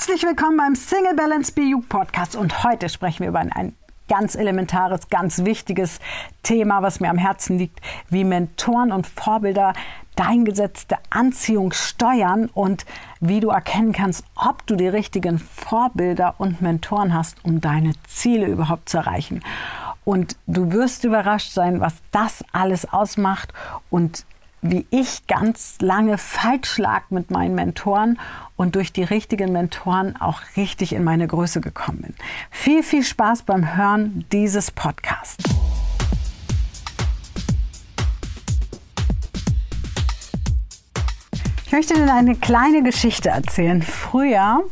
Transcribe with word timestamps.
Herzlich 0.00 0.22
willkommen 0.22 0.56
beim 0.56 0.74
Single 0.76 1.14
Balance 1.14 1.52
BU 1.52 1.82
Podcast 1.86 2.34
und 2.34 2.64
heute 2.64 2.88
sprechen 2.88 3.20
wir 3.20 3.28
über 3.28 3.40
ein 3.40 3.76
ganz 4.08 4.34
elementares, 4.34 5.10
ganz 5.10 5.44
wichtiges 5.44 6.00
Thema, 6.42 6.80
was 6.80 7.00
mir 7.00 7.10
am 7.10 7.18
Herzen 7.18 7.58
liegt, 7.58 7.80
wie 8.08 8.24
Mentoren 8.24 8.92
und 8.92 9.06
Vorbilder 9.06 9.74
dein 10.16 10.46
Gesetz 10.46 10.86
Anziehung 11.10 11.74
steuern 11.74 12.48
und 12.54 12.86
wie 13.20 13.40
du 13.40 13.50
erkennen 13.50 13.92
kannst, 13.92 14.24
ob 14.36 14.66
du 14.66 14.74
die 14.74 14.88
richtigen 14.88 15.38
Vorbilder 15.38 16.34
und 16.38 16.62
Mentoren 16.62 17.12
hast, 17.12 17.36
um 17.44 17.60
deine 17.60 17.92
Ziele 18.08 18.46
überhaupt 18.46 18.88
zu 18.88 18.96
erreichen. 18.96 19.42
Und 20.06 20.34
du 20.46 20.72
wirst 20.72 21.04
überrascht 21.04 21.52
sein, 21.52 21.82
was 21.82 21.92
das 22.10 22.42
alles 22.52 22.90
ausmacht 22.90 23.52
und 23.90 24.24
wie 24.62 24.86
ich 24.90 25.26
ganz 25.26 25.76
lange 25.80 26.18
falsch 26.18 26.78
lag 26.78 27.04
mit 27.10 27.30
meinen 27.30 27.54
Mentoren 27.54 28.18
und 28.56 28.74
durch 28.74 28.92
die 28.92 29.02
richtigen 29.02 29.52
Mentoren 29.52 30.16
auch 30.20 30.42
richtig 30.56 30.92
in 30.92 31.02
meine 31.02 31.26
Größe 31.26 31.60
gekommen 31.60 32.02
bin. 32.02 32.14
Viel, 32.50 32.82
viel 32.82 33.02
Spaß 33.02 33.42
beim 33.42 33.76
Hören 33.76 34.26
dieses 34.32 34.70
Podcasts. 34.70 35.42
Ich 41.64 41.72
möchte 41.72 41.94
Ihnen 41.94 42.08
eine 42.08 42.34
kleine 42.34 42.82
Geschichte 42.82 43.28
erzählen. 43.28 43.80
Früher, 43.80 44.64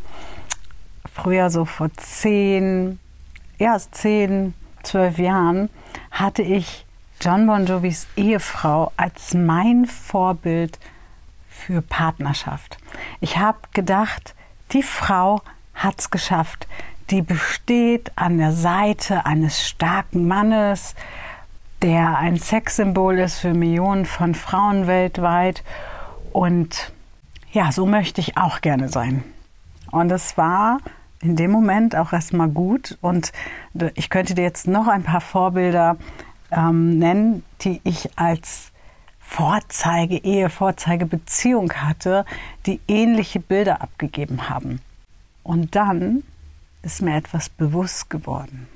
früher 1.14 1.48
so 1.48 1.64
vor 1.64 1.90
zehn, 1.94 2.98
ja, 3.58 3.78
zehn, 3.78 4.52
zwölf 4.82 5.16
Jahren, 5.18 5.70
hatte 6.10 6.42
ich 6.42 6.84
John 7.20 7.48
Bon 7.48 7.66
Jovis 7.66 8.06
Ehefrau 8.14 8.92
als 8.96 9.34
mein 9.34 9.86
Vorbild 9.86 10.78
für 11.48 11.82
Partnerschaft. 11.82 12.78
Ich 13.20 13.38
habe 13.38 13.58
gedacht, 13.74 14.36
die 14.70 14.84
Frau 14.84 15.42
hat 15.74 15.98
es 15.98 16.10
geschafft. 16.10 16.68
Die 17.10 17.22
besteht 17.22 18.12
an 18.14 18.38
der 18.38 18.52
Seite 18.52 19.26
eines 19.26 19.66
starken 19.66 20.28
Mannes, 20.28 20.94
der 21.82 22.18
ein 22.18 22.36
Sexsymbol 22.36 23.18
ist 23.18 23.40
für 23.40 23.52
Millionen 23.52 24.06
von 24.06 24.36
Frauen 24.36 24.86
weltweit. 24.86 25.64
Und 26.32 26.92
ja, 27.50 27.72
so 27.72 27.84
möchte 27.84 28.20
ich 28.20 28.36
auch 28.36 28.60
gerne 28.60 28.88
sein. 28.90 29.24
Und 29.90 30.12
es 30.12 30.36
war 30.36 30.78
in 31.20 31.34
dem 31.34 31.50
Moment 31.50 31.96
auch 31.96 32.12
erstmal 32.12 32.48
gut. 32.48 32.96
Und 33.00 33.32
ich 33.94 34.08
könnte 34.08 34.34
dir 34.34 34.42
jetzt 34.42 34.68
noch 34.68 34.86
ein 34.86 35.02
paar 35.02 35.20
Vorbilder 35.20 35.96
ähm, 36.50 36.98
nennen, 36.98 37.44
die 37.60 37.80
ich 37.84 38.10
als 38.18 38.72
Vorzeige, 39.20 40.16
Ehe, 40.24 40.48
Vorzeige, 40.48 41.06
Beziehung 41.06 41.72
hatte, 41.72 42.24
die 42.66 42.80
ähnliche 42.88 43.40
Bilder 43.40 43.82
abgegeben 43.82 44.48
haben. 44.48 44.80
Und 45.42 45.76
dann 45.76 46.22
ist 46.82 47.02
mir 47.02 47.16
etwas 47.16 47.48
bewusst 47.48 48.08
geworden. 48.10 48.68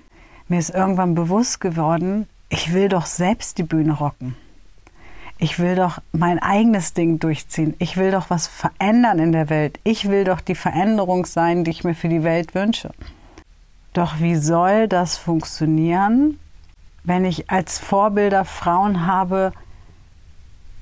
Mir 0.48 0.58
ist 0.58 0.70
irgendwann 0.70 1.14
bewusst 1.14 1.60
geworden, 1.60 2.28
ich 2.50 2.74
will 2.74 2.90
doch 2.90 3.06
selbst 3.06 3.56
die 3.56 3.62
Bühne 3.62 3.94
rocken. 3.94 4.36
Ich 5.38 5.58
will 5.58 5.74
doch 5.74 5.98
mein 6.12 6.38
eigenes 6.38 6.92
Ding 6.92 7.18
durchziehen. 7.18 7.74
Ich 7.78 7.96
will 7.96 8.10
doch 8.10 8.30
was 8.30 8.46
verändern 8.46 9.18
in 9.18 9.32
der 9.32 9.48
Welt. 9.48 9.80
Ich 9.82 10.08
will 10.08 10.24
doch 10.24 10.40
die 10.40 10.54
Veränderung 10.54 11.26
sein, 11.26 11.64
die 11.64 11.70
ich 11.70 11.82
mir 11.82 11.94
für 11.94 12.08
die 12.08 12.22
Welt 12.22 12.54
wünsche. 12.54 12.90
Doch 13.94 14.20
wie 14.20 14.36
soll 14.36 14.86
das 14.86 15.16
funktionieren, 15.16 16.38
wenn 17.04 17.24
ich 17.24 17.50
als 17.50 17.78
Vorbilder 17.78 18.44
Frauen 18.44 19.06
habe, 19.06 19.52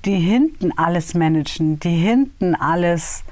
die 0.05 0.19
hinten 0.19 0.77
alles 0.77 1.15
managen, 1.15 1.79
die 1.81 1.97
hinten 1.97 2.55
alles 2.55 3.25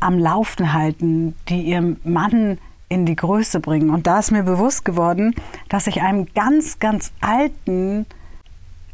am 0.00 0.18
Laufen 0.18 0.72
halten, 0.72 1.34
die 1.48 1.62
ihren 1.62 2.00
Mann 2.04 2.58
in 2.88 3.04
die 3.04 3.16
Größe 3.16 3.60
bringen. 3.60 3.90
Und 3.90 4.06
da 4.06 4.18
ist 4.18 4.30
mir 4.30 4.42
bewusst 4.42 4.84
geworden, 4.84 5.34
dass 5.68 5.86
ich 5.86 6.00
einem 6.02 6.26
ganz, 6.34 6.78
ganz 6.78 7.12
alten, 7.20 8.06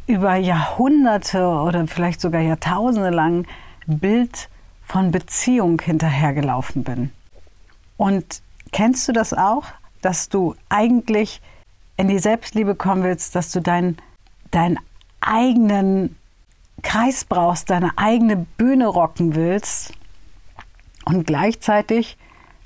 über 0.07 0.35
Jahrhunderte 0.37 1.47
oder 1.47 1.87
vielleicht 1.87 2.21
sogar 2.21 2.43
Jahrtausende 2.43 3.11
lang 3.11 3.47
Bild 3.87 4.51
von 4.85 5.11
Beziehung 5.11 5.81
hinterhergelaufen 5.81 6.85
bin. 6.85 7.11
Und 7.97 8.43
kennst 8.73 9.09
du 9.09 9.13
das 9.13 9.33
auch, 9.33 9.65
dass 10.03 10.29
du 10.29 10.57
eigentlich 10.69 11.41
in 11.97 12.09
die 12.09 12.19
Selbstliebe 12.19 12.75
kommen 12.75 13.03
willst, 13.03 13.35
dass 13.35 13.53
du 13.53 13.61
deinen 13.61 13.97
dein 14.51 14.79
eigenen 15.21 16.17
Kreis 16.83 17.25
brauchst, 17.25 17.71
deine 17.71 17.93
eigene 17.97 18.37
Bühne 18.37 18.87
rocken 18.87 19.35
willst 19.35 19.93
und 21.05 21.27
gleichzeitig 21.27 22.17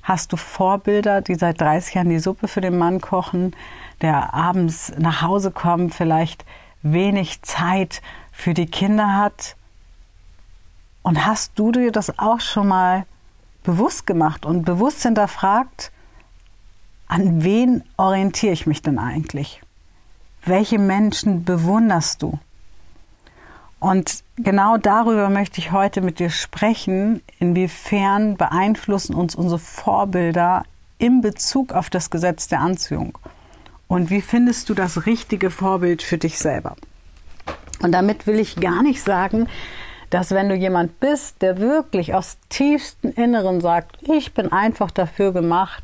hast 0.03 0.31
du 0.31 0.37
Vorbilder, 0.37 1.21
die 1.21 1.35
seit 1.35 1.61
30 1.61 1.95
Jahren 1.95 2.09
die 2.09 2.19
Suppe 2.19 2.47
für 2.47 2.61
den 2.61 2.77
Mann 2.77 3.01
kochen, 3.01 3.55
der 4.01 4.33
abends 4.33 4.93
nach 4.97 5.21
Hause 5.21 5.51
kommt, 5.51 5.93
vielleicht 5.93 6.45
wenig 6.81 7.41
Zeit 7.41 8.01
für 8.31 8.53
die 8.53 8.65
Kinder 8.65 9.15
hat. 9.15 9.55
Und 11.01 11.25
hast 11.25 11.57
du 11.59 11.71
dir 11.71 11.91
das 11.91 12.17
auch 12.17 12.39
schon 12.39 12.67
mal 12.67 13.05
bewusst 13.63 14.07
gemacht 14.07 14.45
und 14.45 14.63
bewusst 14.63 15.03
hinterfragt, 15.03 15.91
an 17.09 17.43
wen 17.43 17.83
orientiere 17.97 18.53
ich 18.53 18.65
mich 18.65 18.81
denn 18.81 18.97
eigentlich? 18.97 19.61
Welche 20.45 20.79
Menschen 20.79 21.43
bewunderst 21.43 22.21
du? 22.21 22.39
Und 23.79 24.23
genau 24.37 24.77
darüber 24.77 25.29
möchte 25.29 25.59
ich 25.59 25.71
heute 25.71 26.01
mit 26.01 26.19
dir 26.19 26.29
sprechen, 26.29 27.21
inwiefern 27.39 28.37
beeinflussen 28.37 29.15
uns 29.15 29.35
unsere 29.35 29.59
Vorbilder 29.59 30.63
in 30.97 31.21
Bezug 31.21 31.73
auf 31.73 31.89
das 31.89 32.09
Gesetz 32.09 32.47
der 32.47 32.59
Anziehung. 32.59 33.17
Und 33.87 34.09
wie 34.09 34.21
findest 34.21 34.69
du 34.69 34.73
das 34.73 35.05
richtige 35.05 35.49
Vorbild 35.49 36.03
für 36.03 36.17
dich 36.17 36.37
selber? 36.37 36.75
Und 37.81 37.91
damit 37.93 38.27
will 38.27 38.39
ich 38.39 38.57
gar 38.57 38.83
nicht 38.83 39.01
sagen, 39.01 39.47
dass 40.09 40.31
wenn 40.31 40.49
du 40.49 40.55
jemand 40.55 40.99
bist, 40.99 41.41
der 41.41 41.59
wirklich 41.59 42.13
aus 42.13 42.37
tiefstem 42.49 43.13
Inneren 43.13 43.61
sagt, 43.61 43.97
ich 44.01 44.33
bin 44.33 44.51
einfach 44.51 44.91
dafür 44.91 45.31
gemacht, 45.31 45.83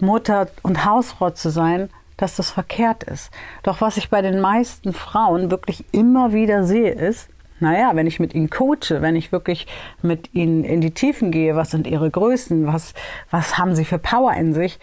Mutter 0.00 0.48
und 0.62 0.84
Hausfrau 0.84 1.30
zu 1.30 1.50
sein, 1.50 1.90
dass 2.16 2.36
das 2.36 2.50
verkehrt 2.50 3.04
ist. 3.04 3.30
Doch 3.62 3.80
was 3.80 3.96
ich 3.96 4.10
bei 4.10 4.22
den 4.22 4.40
meisten 4.40 4.92
Frauen 4.92 5.50
wirklich 5.50 5.84
immer 5.92 6.32
wieder 6.32 6.64
sehe, 6.64 6.92
ist, 6.92 7.28
naja, 7.60 7.92
wenn 7.94 8.06
ich 8.06 8.20
mit 8.20 8.34
ihnen 8.34 8.50
coache, 8.50 9.00
wenn 9.00 9.16
ich 9.16 9.32
wirklich 9.32 9.66
mit 10.02 10.34
ihnen 10.34 10.64
in 10.64 10.80
die 10.80 10.92
Tiefen 10.92 11.30
gehe, 11.30 11.56
was 11.56 11.70
sind 11.70 11.86
ihre 11.86 12.10
Größen, 12.10 12.66
was, 12.66 12.94
was 13.30 13.58
haben 13.58 13.74
sie 13.74 13.84
für 13.84 13.98
Power 13.98 14.34
in 14.34 14.54
sich, 14.54 14.78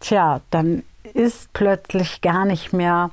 tja, 0.00 0.40
dann 0.50 0.82
ist 1.14 1.52
plötzlich 1.52 2.20
gar 2.20 2.44
nicht 2.44 2.72
mehr 2.72 3.10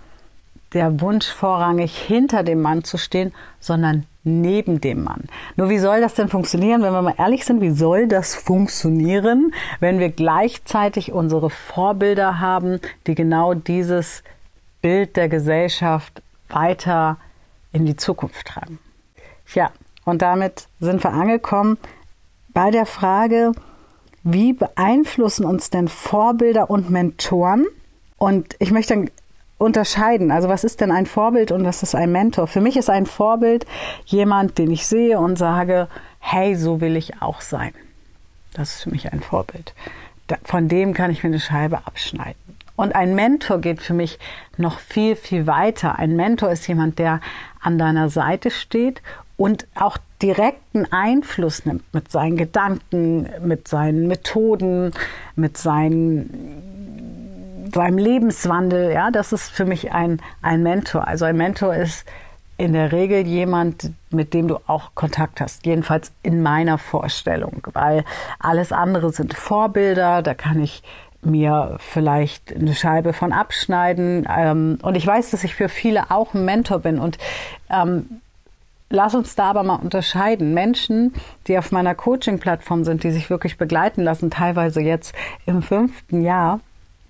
der 0.74 1.00
Wunsch 1.02 1.28
vorrangig, 1.28 1.98
hinter 1.98 2.44
dem 2.44 2.62
Mann 2.62 2.84
zu 2.84 2.98
stehen, 2.98 3.34
sondern 3.60 4.06
neben 4.24 4.82
dem 4.82 5.04
Mann. 5.04 5.24
Nur 5.56 5.70
wie 5.70 5.78
soll 5.78 6.02
das 6.02 6.14
denn 6.14 6.28
funktionieren, 6.28 6.82
wenn 6.82 6.94
wir 6.94 7.02
mal 7.02 7.16
ehrlich 7.18 7.46
sind, 7.46 7.62
wie 7.62 7.72
soll 7.72 8.08
das 8.08 8.36
funktionieren, 8.36 9.54
wenn 9.80 10.00
wir 10.00 10.10
gleichzeitig 10.10 11.14
unsere 11.14 11.50
Vorbilder 11.50 12.40
haben, 12.40 12.80
die 13.08 13.16
genau 13.16 13.54
dieses 13.54 14.24
Bild 14.82 15.16
der 15.16 15.30
Gesellschaft 15.30 16.22
weiter 16.50 17.18
in 17.72 17.86
die 17.86 17.96
Zukunft 17.96 18.46
tragen? 18.48 18.80
Ja, 19.54 19.72
und 20.04 20.22
damit 20.22 20.68
sind 20.80 21.04
wir 21.04 21.14
angekommen 21.14 21.78
bei 22.50 22.72
der 22.72 22.86
Frage, 22.86 23.54
wie 24.24 24.52
beeinflussen 24.52 25.46
uns 25.46 25.70
denn 25.70 25.88
Vorbilder 25.88 26.70
und 26.70 26.90
Mentoren? 26.90 27.66
Und 28.18 28.56
ich 28.60 28.72
möchte 28.72 29.06
unterscheiden. 29.58 30.32
Also 30.32 30.50
was 30.50 30.64
ist 30.64 30.82
denn 30.82 30.92
ein 30.92 31.06
Vorbild 31.06 31.52
und 31.52 31.66
was 31.66 31.84
ist 31.84 31.96
ein 31.96 32.12
Mentor? 32.12 32.48
Für 32.48 32.62
mich 32.62 32.78
ist 32.78 32.90
ein 32.90 33.06
Vorbild 33.06 33.66
jemand, 34.06 34.58
den 34.58 34.72
ich 34.72 34.86
sehe 34.86 35.20
und 35.20 35.38
sage, 35.38 35.88
hey, 36.20 36.56
so 36.56 36.82
will 36.82 36.96
ich 36.96 37.22
auch 37.22 37.42
sein. 37.42 37.74
Das 38.54 38.76
ist 38.76 38.84
für 38.84 38.92
mich 38.92 39.12
ein 39.12 39.22
Vorbild. 39.22 39.74
Von 40.44 40.68
dem 40.68 40.94
kann 40.94 41.12
ich 41.12 41.24
mir 41.24 41.30
eine 41.30 41.40
Scheibe 41.40 41.80
abschneiden. 41.86 42.36
Und 42.76 42.94
ein 42.96 43.16
Mentor 43.16 43.60
geht 43.60 43.82
für 43.82 43.94
mich 43.94 44.20
noch 44.58 44.80
viel, 44.80 45.16
viel 45.16 45.48
weiter. 45.48 45.98
Ein 45.98 46.16
Mentor 46.16 46.52
ist 46.52 46.68
jemand, 46.68 47.00
der 47.00 47.22
an 47.60 47.80
deiner 47.80 48.10
Seite 48.10 48.52
steht 48.52 49.02
und 49.36 49.68
auch 49.76 49.98
direkten 50.22 50.92
Einfluss 50.92 51.66
nimmt 51.66 51.84
mit 51.94 52.12
seinen 52.12 52.38
Gedanken, 52.38 53.28
mit 53.44 53.68
seinen 53.68 54.08
Methoden, 54.08 54.92
mit 55.36 55.58
seinen 55.58 56.67
beim 57.72 57.98
Lebenswandel, 57.98 58.92
ja, 58.92 59.12
das 59.12 59.34
ist 59.34 59.50
für 59.50 59.66
mich 59.66 59.92
ein, 59.92 60.22
ein 60.42 60.64
Mentor. 60.64 61.08
Also 61.08 61.26
ein 61.26 61.38
Mentor 61.38 61.76
ist 61.76 62.06
in 62.58 62.74
der 62.74 62.92
Regel 62.92 63.26
jemand, 63.26 63.92
mit 64.10 64.34
dem 64.34 64.48
du 64.48 64.58
auch 64.66 64.96
Kontakt 64.96 65.40
hast. 65.42 65.66
Jedenfalls 65.66 66.12
in 66.24 66.42
meiner 66.42 66.78
Vorstellung, 66.78 67.62
weil 67.74 68.04
alles 68.40 68.72
andere 68.72 69.12
sind 69.12 69.36
Vorbilder. 69.36 70.24
Da 70.24 70.34
kann 70.34 70.60
ich 70.62 70.82
mir 71.22 71.78
vielleicht 71.80 72.56
eine 72.56 72.74
Scheibe 72.74 73.14
von 73.14 73.32
abschneiden. 73.32 74.28
Ähm, 74.36 74.80
und 74.82 74.96
ich 74.96 75.06
weiß, 75.06 75.32
dass 75.32 75.44
ich 75.44 75.56
für 75.56 75.70
viele 75.70 76.10
auch 76.10 76.34
ein 76.34 76.46
Mentor 76.46 76.80
bin. 76.80 77.00
Und 77.00 77.18
ähm, 77.70 78.22
lass 78.90 79.14
uns 79.14 79.36
da 79.36 79.52
aber 79.52 79.64
mal 79.64 79.76
unterscheiden. 79.76 80.54
Menschen, 80.54 81.14
die 81.48 81.58
auf 81.58 81.72
meiner 81.72 81.94
Coaching-Plattform 81.94 82.86
sind, 82.86 83.04
die 83.04 83.12
sich 83.12 83.30
wirklich 83.30 83.58
begleiten 83.58 84.02
lassen, 84.02 84.32
teilweise 84.32 84.82
jetzt 84.82 85.14
im 85.46 85.62
fünften 85.62 86.22
Jahr, 86.22 86.60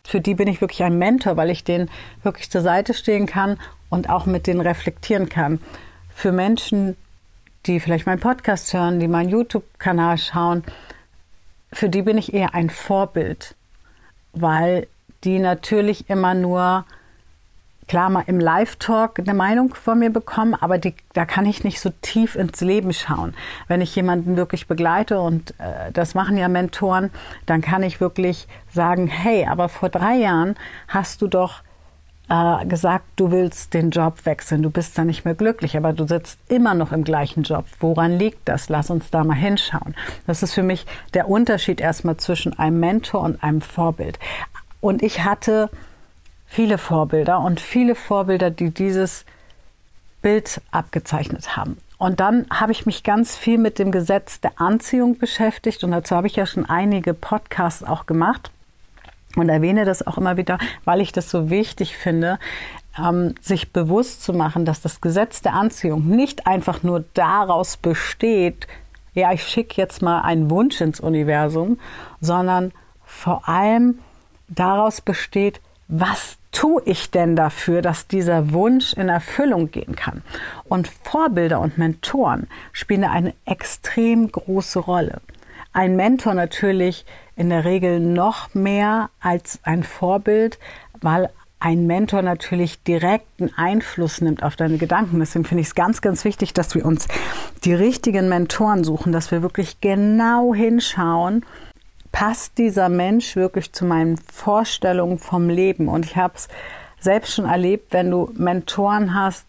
für 0.08 0.22
die 0.22 0.36
bin 0.36 0.48
ich 0.48 0.62
wirklich 0.62 0.84
ein 0.84 0.98
Mentor, 0.98 1.36
weil 1.36 1.50
ich 1.50 1.66
denen 1.66 1.90
wirklich 2.24 2.50
zur 2.50 2.62
Seite 2.62 2.94
stehen 2.94 3.26
kann 3.26 3.60
und 3.90 4.10
auch 4.10 4.26
mit 4.26 4.48
denen 4.48 4.62
reflektieren 4.62 5.28
kann. 5.28 5.60
Für 6.16 6.32
Menschen, 6.32 6.96
die 7.66 7.82
vielleicht 7.82 8.06
meinen 8.06 8.22
Podcast 8.22 8.74
hören, 8.74 9.02
die 9.02 9.10
meinen 9.10 9.28
YouTube-Kanal 9.28 10.18
schauen, 10.18 10.64
für 11.74 11.90
die 11.90 12.04
bin 12.04 12.18
ich 12.18 12.34
eher 12.34 12.56
ein 12.56 12.70
Vorbild, 12.70 13.56
weil 14.32 14.88
die 15.26 15.40
natürlich 15.40 16.10
immer 16.10 16.34
nur 16.34 16.86
klar 17.88 18.10
mal 18.10 18.24
im 18.28 18.40
Live-Talk 18.40 19.20
eine 19.20 19.34
Meinung 19.34 19.74
von 19.74 20.00
mir 20.00 20.10
bekommen, 20.10 20.54
aber 20.54 20.78
die, 20.78 20.96
da 21.14 21.26
kann 21.26 21.46
ich 21.46 21.64
nicht 21.64 21.80
so 21.80 21.92
tief 22.02 22.36
ins 22.36 22.62
Leben 22.62 22.94
schauen. 22.94 23.34
Wenn 23.68 23.82
ich 23.82 23.96
jemanden 23.96 24.38
wirklich 24.38 24.68
begleite 24.68 25.20
und 25.20 25.52
äh, 25.60 25.92
das 25.94 26.14
machen 26.14 26.38
ja 26.38 26.48
Mentoren, 26.48 27.12
dann 27.46 27.62
kann 27.62 27.84
ich 27.84 28.02
wirklich 28.02 28.48
sagen, 28.74 29.08
hey, 29.08 29.48
aber 29.48 29.70
vor 29.70 29.90
drei 29.90 30.16
Jahren 30.16 30.56
hast 30.88 31.22
du 31.22 31.28
doch 31.28 31.62
äh, 32.30 32.66
gesagt, 32.66 33.06
du 33.16 33.32
willst 33.32 33.74
den 33.74 33.90
Job 33.90 34.26
wechseln, 34.26 34.62
du 34.62 34.70
bist 34.70 34.98
da 34.98 35.06
nicht 35.06 35.24
mehr 35.24 35.36
glücklich, 35.36 35.78
aber 35.78 35.94
du 35.94 36.06
sitzt 36.06 36.40
immer 36.50 36.74
noch 36.74 36.92
im 36.92 37.04
gleichen 37.04 37.44
Job. 37.44 37.66
Woran 37.80 38.18
liegt 38.18 38.50
das? 38.50 38.70
Lass 38.70 38.90
uns 38.90 39.10
da 39.10 39.24
mal 39.24 39.36
hinschauen. 39.36 39.96
Das 40.26 40.44
ist 40.44 40.54
für 40.54 40.64
mich 40.64 40.86
der 41.14 41.30
Unterschied 41.30 41.80
erstmal 41.80 42.18
zwischen 42.18 42.58
einem 42.60 42.80
Mentor 42.80 43.22
und 43.22 43.42
einem 43.44 43.62
Vorbild. 43.62 44.20
Und 44.82 45.02
ich 45.04 45.24
hatte 45.24 45.70
viele 46.48 46.78
Vorbilder 46.78 47.40
und 47.40 47.60
viele 47.60 47.96
Vorbilder, 47.96 48.50
die 48.50 48.72
dieses 48.72 49.26
Bild 50.22 50.62
abgezeichnet 50.72 51.56
haben. 51.56 51.78
Und 51.98 52.20
dann 52.20 52.46
habe 52.52 52.72
ich 52.72 52.86
mich 52.86 53.04
ganz 53.04 53.36
viel 53.36 53.58
mit 53.58 53.80
dem 53.80 53.92
Gesetz 53.92 54.40
der 54.40 54.60
Anziehung 54.62 55.18
beschäftigt 55.18 55.84
und 55.84 55.92
dazu 55.92 56.16
habe 56.16 56.28
ich 56.28 56.36
ja 56.36 56.46
schon 56.46 56.66
einige 56.66 57.14
Podcasts 57.14 57.84
auch 57.84 58.06
gemacht 58.06 58.52
und 59.36 59.50
erwähne 59.50 59.86
das 59.86 60.06
auch 60.06 60.18
immer 60.18 60.38
wieder, 60.38 60.58
weil 60.86 61.02
ich 61.02 61.12
das 61.12 61.30
so 61.30 61.50
wichtig 61.50 61.98
finde, 61.98 62.40
ähm, 62.98 63.36
sich 63.42 63.74
bewusst 63.74 64.24
zu 64.24 64.34
machen, 64.34 64.66
dass 64.66 64.82
das 64.82 65.02
Gesetz 65.02 65.42
der 65.42 65.54
Anziehung 65.54 66.08
nicht 66.08 66.48
einfach 66.48 66.84
nur 66.84 67.04
daraus 67.14 67.78
besteht, 67.78 68.68
ja, 69.14 69.34
ich 69.34 69.48
schicke 69.48 69.82
jetzt 69.82 70.04
mal 70.04 70.22
einen 70.22 70.52
Wunsch 70.52 70.80
ins 70.80 71.00
Universum, 71.00 71.80
sondern 72.22 72.72
vor 73.04 73.50
allem 73.50 73.98
daraus 74.48 75.02
besteht, 75.02 75.60
was 75.88 76.37
tue 76.52 76.82
ich 76.86 77.12
denn 77.12 77.36
dafür, 77.36 77.82
dass 77.82 78.08
dieser 78.08 78.52
Wunsch 78.52 78.94
in 78.94 79.10
Erfüllung 79.10 79.72
gehen 79.72 79.96
kann? 79.96 80.22
Und 80.66 80.88
Vorbilder 81.04 81.60
und 81.60 81.78
Mentoren 81.78 82.48
spielen 82.72 83.04
eine 83.04 83.34
extrem 83.46 84.32
große 84.32 84.80
Rolle. 84.80 85.22
Ein 85.74 85.96
Mentor 85.96 86.34
natürlich 86.34 87.06
in 87.36 87.50
der 87.50 87.66
Regel 87.66 88.00
noch 88.00 88.54
mehr 88.54 89.10
als 89.20 89.60
ein 89.64 89.84
Vorbild, 89.84 90.58
weil 91.02 91.30
ein 91.60 91.88
Mentor 91.88 92.22
natürlich 92.22 92.84
direkten 92.84 93.52
Einfluss 93.56 94.22
nimmt 94.22 94.44
auf 94.44 94.56
deine 94.56 94.78
Gedanken. 94.78 95.20
Deswegen 95.20 95.46
finde 95.46 95.62
ich 95.62 95.68
es 95.68 95.76
ganz, 95.76 96.02
ganz 96.02 96.24
wichtig, 96.24 96.54
dass 96.54 96.76
wir 96.76 96.86
uns 96.86 97.08
die 97.64 97.74
richtigen 97.74 98.30
Mentoren 98.30 98.84
suchen, 98.84 99.12
dass 99.12 99.32
wir 99.32 99.42
wirklich 99.42 99.82
genau 99.82 100.54
hinschauen, 100.54 101.46
passt 102.12 102.58
dieser 102.58 102.90
Mensch 102.90 103.36
wirklich 103.36 103.74
zu 103.74 103.86
meinen 103.86 104.18
Vorstellungen 104.18 105.20
vom 105.20 105.50
Leben? 105.50 105.88
Und 105.88 106.06
ich 106.06 106.16
habe 106.16 106.34
es 106.36 106.48
selbst 107.00 107.34
schon 107.34 107.46
erlebt, 107.46 107.94
wenn 107.94 108.12
du 108.12 108.32
Mentoren 108.36 109.14
hast, 109.14 109.46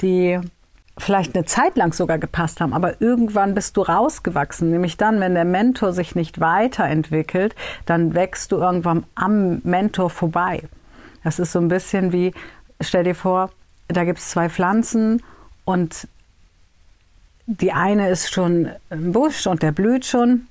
die 0.00 0.38
vielleicht 0.98 1.34
eine 1.34 1.44
Zeit 1.44 1.76
lang 1.76 1.92
sogar 1.92 2.18
gepasst 2.18 2.60
haben, 2.60 2.72
aber 2.72 3.00
irgendwann 3.00 3.54
bist 3.54 3.76
du 3.76 3.82
rausgewachsen. 3.82 4.70
Nämlich 4.70 4.96
dann, 4.96 5.20
wenn 5.20 5.34
der 5.34 5.44
Mentor 5.44 5.92
sich 5.92 6.14
nicht 6.14 6.40
weiterentwickelt, 6.40 7.54
dann 7.86 8.14
wächst 8.14 8.52
du 8.52 8.56
irgendwann 8.56 9.04
am 9.14 9.60
Mentor 9.64 10.10
vorbei. 10.10 10.62
Das 11.24 11.38
ist 11.38 11.52
so 11.52 11.58
ein 11.58 11.68
bisschen 11.68 12.12
wie, 12.12 12.32
stell 12.80 13.04
dir 13.04 13.14
vor, 13.14 13.50
da 13.88 14.04
gibt 14.04 14.18
es 14.18 14.30
zwei 14.30 14.48
Pflanzen 14.48 15.22
und 15.64 16.06
die 17.46 17.72
eine 17.72 18.08
ist 18.08 18.32
schon 18.32 18.70
im 18.90 19.12
Busch 19.12 19.46
und 19.46 19.62
der 19.62 19.72
blüht 19.72 20.06
schon 20.06 20.46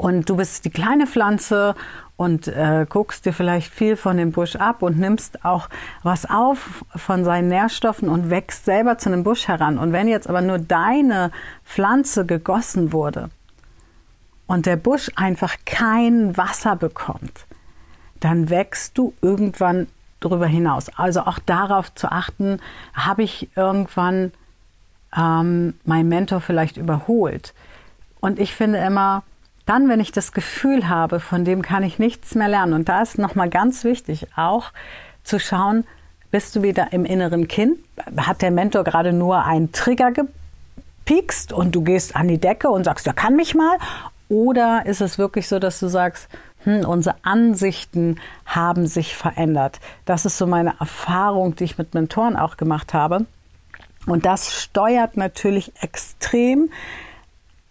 und 0.00 0.30
du 0.30 0.36
bist 0.36 0.64
die 0.64 0.70
kleine 0.70 1.06
Pflanze 1.06 1.74
und 2.16 2.48
äh, 2.48 2.86
guckst 2.88 3.26
dir 3.26 3.34
vielleicht 3.34 3.70
viel 3.70 3.96
von 3.96 4.16
dem 4.16 4.32
Busch 4.32 4.56
ab 4.56 4.80
und 4.80 4.98
nimmst 4.98 5.44
auch 5.44 5.68
was 6.02 6.24
auf 6.24 6.86
von 6.96 7.22
seinen 7.22 7.48
Nährstoffen 7.48 8.08
und 8.08 8.30
wächst 8.30 8.64
selber 8.64 8.96
zu 8.96 9.10
einem 9.10 9.24
Busch 9.24 9.46
heran. 9.46 9.76
Und 9.76 9.92
wenn 9.92 10.08
jetzt 10.08 10.26
aber 10.26 10.40
nur 10.40 10.58
deine 10.58 11.32
Pflanze 11.66 12.24
gegossen 12.24 12.94
wurde 12.94 13.28
und 14.46 14.64
der 14.64 14.76
Busch 14.76 15.10
einfach 15.16 15.54
kein 15.66 16.34
Wasser 16.34 16.76
bekommt, 16.76 17.44
dann 18.20 18.48
wächst 18.48 18.96
du 18.96 19.12
irgendwann 19.20 19.86
darüber 20.20 20.46
hinaus. 20.46 20.88
Also 20.96 21.20
auch 21.26 21.38
darauf 21.40 21.94
zu 21.94 22.10
achten, 22.10 22.60
habe 22.94 23.22
ich 23.22 23.50
irgendwann 23.54 24.32
ähm, 25.14 25.74
mein 25.84 26.08
Mentor 26.08 26.40
vielleicht 26.40 26.78
überholt. 26.78 27.52
Und 28.20 28.38
ich 28.38 28.54
finde 28.54 28.78
immer, 28.78 29.24
dann, 29.66 29.88
wenn 29.88 30.00
ich 30.00 30.12
das 30.12 30.32
Gefühl 30.32 30.88
habe, 30.88 31.20
von 31.20 31.44
dem 31.44 31.62
kann 31.62 31.82
ich 31.82 31.98
nichts 31.98 32.34
mehr 32.34 32.48
lernen. 32.48 32.72
Und 32.72 32.88
da 32.88 33.02
ist 33.02 33.18
nochmal 33.18 33.48
ganz 33.48 33.84
wichtig, 33.84 34.26
auch 34.36 34.72
zu 35.22 35.38
schauen, 35.38 35.84
bist 36.30 36.56
du 36.56 36.62
wieder 36.62 36.92
im 36.92 37.04
inneren 37.04 37.48
Kind? 37.48 37.78
Hat 38.16 38.42
der 38.42 38.50
Mentor 38.50 38.84
gerade 38.84 39.12
nur 39.12 39.44
einen 39.44 39.72
Trigger 39.72 40.12
gepiekst 40.12 41.52
und 41.52 41.74
du 41.74 41.82
gehst 41.82 42.14
an 42.16 42.28
die 42.28 42.38
Decke 42.38 42.70
und 42.70 42.84
sagst, 42.84 43.06
der 43.06 43.14
kann 43.14 43.36
mich 43.36 43.54
mal? 43.54 43.78
Oder 44.28 44.86
ist 44.86 45.00
es 45.00 45.18
wirklich 45.18 45.48
so, 45.48 45.58
dass 45.58 45.80
du 45.80 45.88
sagst, 45.88 46.28
hm, 46.62 46.84
unsere 46.84 47.16
Ansichten 47.22 48.20
haben 48.46 48.86
sich 48.86 49.16
verändert? 49.16 49.80
Das 50.04 50.24
ist 50.24 50.38
so 50.38 50.46
meine 50.46 50.74
Erfahrung, 50.78 51.56
die 51.56 51.64
ich 51.64 51.78
mit 51.78 51.94
Mentoren 51.94 52.36
auch 52.36 52.56
gemacht 52.56 52.94
habe. 52.94 53.26
Und 54.06 54.24
das 54.24 54.54
steuert 54.54 55.16
natürlich 55.16 55.72
extrem 55.82 56.70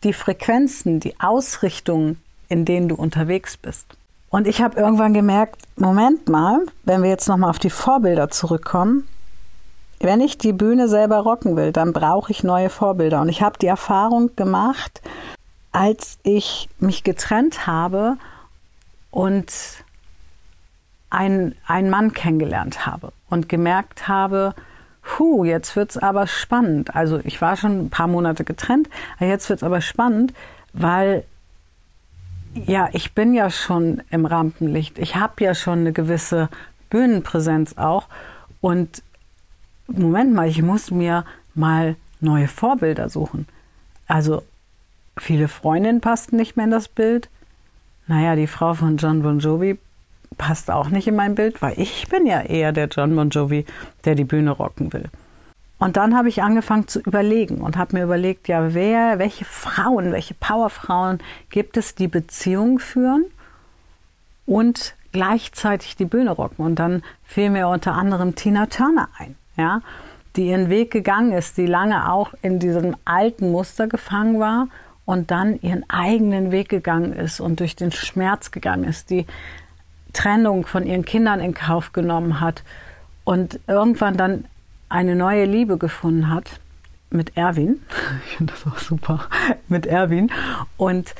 die 0.03 0.13
Frequenzen, 0.13 0.99
die 0.99 1.19
Ausrichtungen, 1.19 2.21
in 2.47 2.65
denen 2.65 2.89
du 2.89 2.95
unterwegs 2.95 3.57
bist. 3.57 3.85
Und 4.29 4.47
ich 4.47 4.61
habe 4.61 4.79
irgendwann 4.79 5.13
gemerkt, 5.13 5.63
Moment 5.75 6.29
mal, 6.29 6.65
wenn 6.83 7.01
wir 7.01 7.09
jetzt 7.09 7.27
nochmal 7.27 7.49
auf 7.49 7.59
die 7.59 7.69
Vorbilder 7.69 8.29
zurückkommen, 8.29 9.07
wenn 9.99 10.21
ich 10.21 10.37
die 10.37 10.53
Bühne 10.53 10.87
selber 10.87 11.17
rocken 11.17 11.55
will, 11.55 11.71
dann 11.71 11.93
brauche 11.93 12.31
ich 12.31 12.43
neue 12.43 12.69
Vorbilder. 12.69 13.21
Und 13.21 13.29
ich 13.29 13.41
habe 13.41 13.59
die 13.59 13.67
Erfahrung 13.67 14.35
gemacht, 14.35 15.01
als 15.71 16.17
ich 16.23 16.69
mich 16.79 17.03
getrennt 17.03 17.67
habe 17.67 18.17
und 19.11 19.51
einen, 21.09 21.55
einen 21.65 21.89
Mann 21.89 22.13
kennengelernt 22.13 22.85
habe 22.85 23.11
und 23.29 23.49
gemerkt 23.49 24.07
habe, 24.07 24.53
puh, 25.09 25.43
jetzt 25.43 25.75
wird's 25.75 25.97
aber 25.97 26.27
spannend. 26.27 26.95
Also 26.95 27.19
ich 27.23 27.41
war 27.41 27.57
schon 27.57 27.85
ein 27.85 27.89
paar 27.89 28.07
Monate 28.07 28.43
getrennt, 28.43 28.89
jetzt 29.19 29.49
wird's 29.49 29.63
aber 29.63 29.81
spannend, 29.81 30.33
weil 30.71 31.23
ja, 32.53 32.89
ich 32.93 33.13
bin 33.13 33.33
ja 33.33 33.49
schon 33.49 34.03
im 34.11 34.25
Rampenlicht. 34.25 34.99
Ich 34.99 35.15
habe 35.15 35.43
ja 35.43 35.55
schon 35.55 35.79
eine 35.79 35.93
gewisse 35.93 36.49
Bühnenpräsenz 36.89 37.77
auch. 37.77 38.07
Und 38.61 39.01
Moment 39.87 40.33
mal, 40.33 40.47
ich 40.47 40.61
muss 40.61 40.91
mir 40.91 41.25
mal 41.55 41.95
neue 42.19 42.47
Vorbilder 42.47 43.09
suchen. 43.09 43.47
Also 44.07 44.43
viele 45.17 45.47
Freundinnen 45.47 46.01
passten 46.01 46.35
nicht 46.35 46.55
mehr 46.55 46.65
in 46.65 46.71
das 46.71 46.87
Bild. 46.87 47.29
Naja, 48.07 48.35
die 48.35 48.47
Frau 48.47 48.73
von 48.75 48.97
John 48.97 49.23
Bon 49.23 49.39
Jovi 49.39 49.79
passt 50.37 50.71
auch 50.71 50.89
nicht 50.89 51.07
in 51.07 51.15
mein 51.15 51.35
Bild, 51.35 51.61
weil 51.61 51.79
ich 51.79 52.07
bin 52.07 52.25
ja 52.25 52.41
eher 52.41 52.71
der 52.71 52.87
John 52.87 53.15
Bon 53.15 53.29
Jovi, 53.29 53.65
der 54.05 54.15
die 54.15 54.23
Bühne 54.23 54.51
rocken 54.51 54.93
will. 54.93 55.09
Und 55.79 55.95
dann 55.95 56.15
habe 56.15 56.27
ich 56.27 56.43
angefangen 56.43 56.87
zu 56.87 56.99
überlegen 56.99 57.59
und 57.61 57.77
habe 57.77 57.95
mir 57.95 58.03
überlegt, 58.03 58.49
ja, 58.49 58.73
wer, 58.73 59.17
welche 59.17 59.45
Frauen, 59.45 60.11
welche 60.11 60.33
Powerfrauen 60.33 61.19
gibt 61.49 61.77
es, 61.77 61.95
die 61.95 62.09
Beziehungen 62.09 62.79
führen 62.79 63.25
und 64.45 64.95
gleichzeitig 65.13 65.95
die 65.95 66.05
Bühne 66.05 66.31
rocken. 66.31 66.65
Und 66.65 66.75
dann 66.79 67.01
fiel 67.23 67.49
mir 67.49 67.69
unter 67.69 67.93
anderem 67.93 68.35
Tina 68.35 68.65
Turner 68.65 69.07
ein, 69.17 69.35
ja, 69.55 69.81
die 70.35 70.49
ihren 70.49 70.69
Weg 70.69 70.91
gegangen 70.91 71.31
ist, 71.31 71.57
die 71.57 71.65
lange 71.65 72.11
auch 72.11 72.33
in 72.41 72.59
diesem 72.59 72.97
alten 73.05 73.49
Muster 73.49 73.87
gefangen 73.87 74.39
war 74.39 74.67
und 75.05 75.31
dann 75.31 75.59
ihren 75.61 75.89
eigenen 75.89 76.51
Weg 76.51 76.67
gegangen 76.67 77.13
ist 77.13 77.39
und 77.39 77.61
durch 77.61 77.77
den 77.77 77.91
Schmerz 77.91 78.51
gegangen 78.51 78.83
ist, 78.83 79.09
die 79.09 79.25
Trennung 80.13 80.65
von 80.65 80.85
ihren 80.85 81.05
Kindern 81.05 81.39
in 81.39 81.53
Kauf 81.53 81.93
genommen 81.93 82.39
hat 82.39 82.63
und 83.23 83.59
irgendwann 83.67 84.17
dann 84.17 84.45
eine 84.89 85.15
neue 85.15 85.45
Liebe 85.45 85.77
gefunden 85.77 86.29
hat 86.29 86.59
mit 87.09 87.37
Erwin. 87.37 87.81
Ich 88.25 88.37
finde 88.37 88.53
das 88.53 88.71
auch 88.71 88.79
super. 88.79 89.27
Mit 89.67 89.85
Erwin. 89.85 90.31
Und 90.77 91.13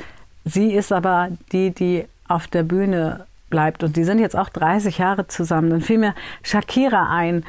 sie 0.46 0.74
ist 0.74 0.92
aber 0.92 1.30
die, 1.52 1.72
die 1.72 2.06
auf 2.28 2.48
der 2.48 2.64
Bühne 2.64 3.26
bleibt. 3.50 3.84
Und 3.84 3.96
die 3.96 4.04
sind 4.04 4.20
jetzt 4.20 4.36
auch 4.36 4.50
30 4.50 4.98
Jahre 4.98 5.28
zusammen. 5.28 5.70
Dann 5.70 5.82
fiel 5.82 5.98
mir 5.98 6.16
Shakira 6.44 7.10
ein, 7.12 7.44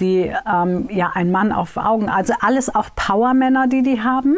die 0.00 0.32
ähm, 0.52 0.88
ja 0.90 1.12
ein 1.14 1.30
Mann 1.30 1.52
auf 1.52 1.76
Augen, 1.76 2.08
also 2.08 2.34
alles 2.40 2.74
auch 2.74 2.90
Powermänner, 2.94 3.66
die 3.66 3.82
die 3.82 4.02
haben. 4.02 4.36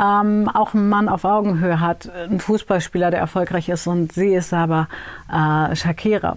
Ähm, 0.00 0.48
auch 0.52 0.74
ein 0.74 0.88
Mann 0.88 1.08
auf 1.08 1.24
Augenhöhe 1.24 1.80
hat, 1.80 2.10
ein 2.10 2.40
Fußballspieler, 2.40 3.10
der 3.10 3.20
erfolgreich 3.20 3.68
ist 3.68 3.86
und 3.86 4.12
sie 4.12 4.34
ist 4.34 4.52
aber 4.52 4.88
äh, 5.32 5.74
Shakira. 5.74 6.36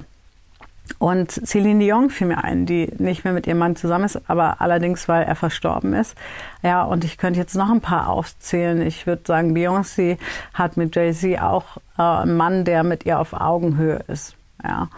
Und 0.99 1.31
Celine 1.31 1.79
Dion 1.79 2.09
fiel 2.09 2.27
mir 2.27 2.43
ein, 2.43 2.65
die 2.65 2.91
nicht 2.97 3.23
mehr 3.23 3.33
mit 3.33 3.47
ihrem 3.47 3.59
Mann 3.59 3.75
zusammen 3.75 4.05
ist, 4.05 4.19
aber 4.27 4.61
allerdings, 4.61 5.07
weil 5.07 5.23
er 5.23 5.35
verstorben 5.35 5.93
ist. 5.93 6.15
Ja, 6.63 6.83
und 6.83 7.03
ich 7.03 7.17
könnte 7.17 7.39
jetzt 7.39 7.55
noch 7.55 7.69
ein 7.69 7.81
paar 7.81 8.09
aufzählen. 8.09 8.81
Ich 8.81 9.07
würde 9.07 9.21
sagen, 9.25 9.55
Beyoncé 9.55 10.17
hat 10.53 10.77
mit 10.77 10.95
Jay-Z 10.95 11.41
auch 11.41 11.77
äh, 11.97 12.01
einen 12.01 12.35
Mann, 12.35 12.65
der 12.65 12.83
mit 12.83 13.05
ihr 13.05 13.19
auf 13.19 13.33
Augenhöhe 13.33 14.03
ist. 14.07 14.35
Ja. 14.63 14.89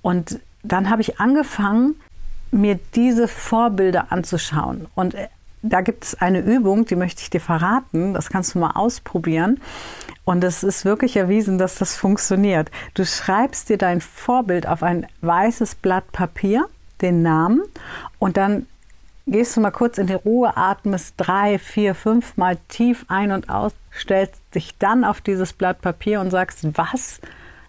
Und 0.00 0.40
dann 0.62 0.90
habe 0.90 1.02
ich 1.02 1.20
angefangen, 1.20 1.96
mir 2.52 2.78
diese 2.94 3.26
Vorbilder 3.26 4.12
anzuschauen. 4.12 4.86
Und 4.94 5.14
äh, 5.14 5.28
da 5.62 5.80
gibt 5.80 6.04
es 6.04 6.20
eine 6.20 6.40
Übung, 6.40 6.84
die 6.86 6.96
möchte 6.96 7.22
ich 7.22 7.30
dir 7.30 7.40
verraten. 7.40 8.14
Das 8.14 8.30
kannst 8.30 8.54
du 8.54 8.58
mal 8.58 8.72
ausprobieren. 8.72 9.60
Und 10.24 10.44
es 10.44 10.62
ist 10.62 10.84
wirklich 10.84 11.16
erwiesen, 11.16 11.58
dass 11.58 11.76
das 11.76 11.96
funktioniert. 11.96 12.70
Du 12.94 13.04
schreibst 13.04 13.68
dir 13.68 13.78
dein 13.78 14.00
Vorbild 14.00 14.66
auf 14.68 14.82
ein 14.82 15.06
weißes 15.20 15.76
Blatt 15.76 16.10
Papier, 16.12 16.66
den 17.00 17.22
Namen, 17.22 17.62
und 18.20 18.36
dann 18.36 18.66
gehst 19.26 19.56
du 19.56 19.60
mal 19.60 19.70
kurz 19.70 19.98
in 19.98 20.06
die 20.06 20.14
Ruhe, 20.14 20.56
atmest 20.56 21.14
drei, 21.16 21.58
vier, 21.58 21.94
fünf 21.94 22.36
Mal 22.36 22.58
tief 22.68 23.04
ein 23.08 23.32
und 23.32 23.48
aus, 23.48 23.72
stellst 23.92 24.40
dich 24.54 24.76
dann 24.78 25.04
auf 25.04 25.20
dieses 25.20 25.52
Blatt 25.52 25.80
Papier 25.80 26.20
und 26.20 26.30
sagst, 26.30 26.66
was 26.76 27.20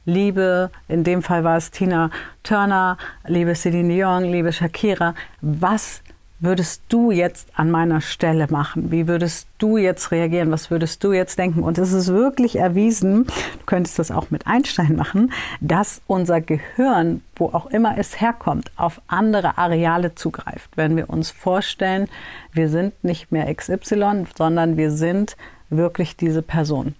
liebe, 0.05 0.69
in 0.87 1.03
dem 1.03 1.21
Fall 1.21 1.43
war 1.43 1.57
es 1.57 1.71
Tina 1.71 2.09
Turner, 2.43 2.97
liebe 3.25 3.55
Celine 3.55 3.93
Dion, 3.93 4.23
liebe 4.23 4.51
Shakira, 4.51 5.15
was 5.41 6.01
würdest 6.43 6.81
du 6.89 7.09
jetzt 7.09 7.47
an 7.55 7.71
meiner 7.71 8.01
Stelle 8.01 8.47
machen? 8.49 8.91
Wie 8.91 9.07
würdest 9.07 9.47
du 9.59 9.77
jetzt 9.77 10.11
reagieren? 10.11 10.51
Was 10.51 10.69
würdest 10.69 11.01
du 11.01 11.13
jetzt 11.13 11.39
denken? 11.39 11.63
Und 11.63 11.77
es 11.77 11.93
ist 11.93 12.09
wirklich 12.09 12.57
erwiesen, 12.57 13.25
du 13.25 13.65
könntest 13.65 13.97
das 13.97 14.11
auch 14.11 14.29
mit 14.29 14.45
Einstein 14.45 14.97
machen, 14.97 15.31
dass 15.61 16.01
unser 16.05 16.41
Gehirn, 16.41 17.21
wo 17.37 17.45
auch 17.45 17.67
immer 17.67 17.97
es 17.97 18.19
herkommt, 18.19 18.71
auf 18.75 19.01
andere 19.07 19.57
Areale 19.57 20.15
zugreift. 20.15 20.69
Wenn 20.75 20.97
wir 20.97 21.09
uns 21.09 21.31
vorstellen, 21.31 22.09
wir 22.51 22.67
sind 22.67 23.01
nicht 23.05 23.31
mehr 23.31 23.53
XY, 23.53 24.25
sondern 24.35 24.75
wir 24.75 24.91
sind 24.91 25.37
wirklich 25.69 26.17
diese 26.17 26.41
Person. 26.41 26.93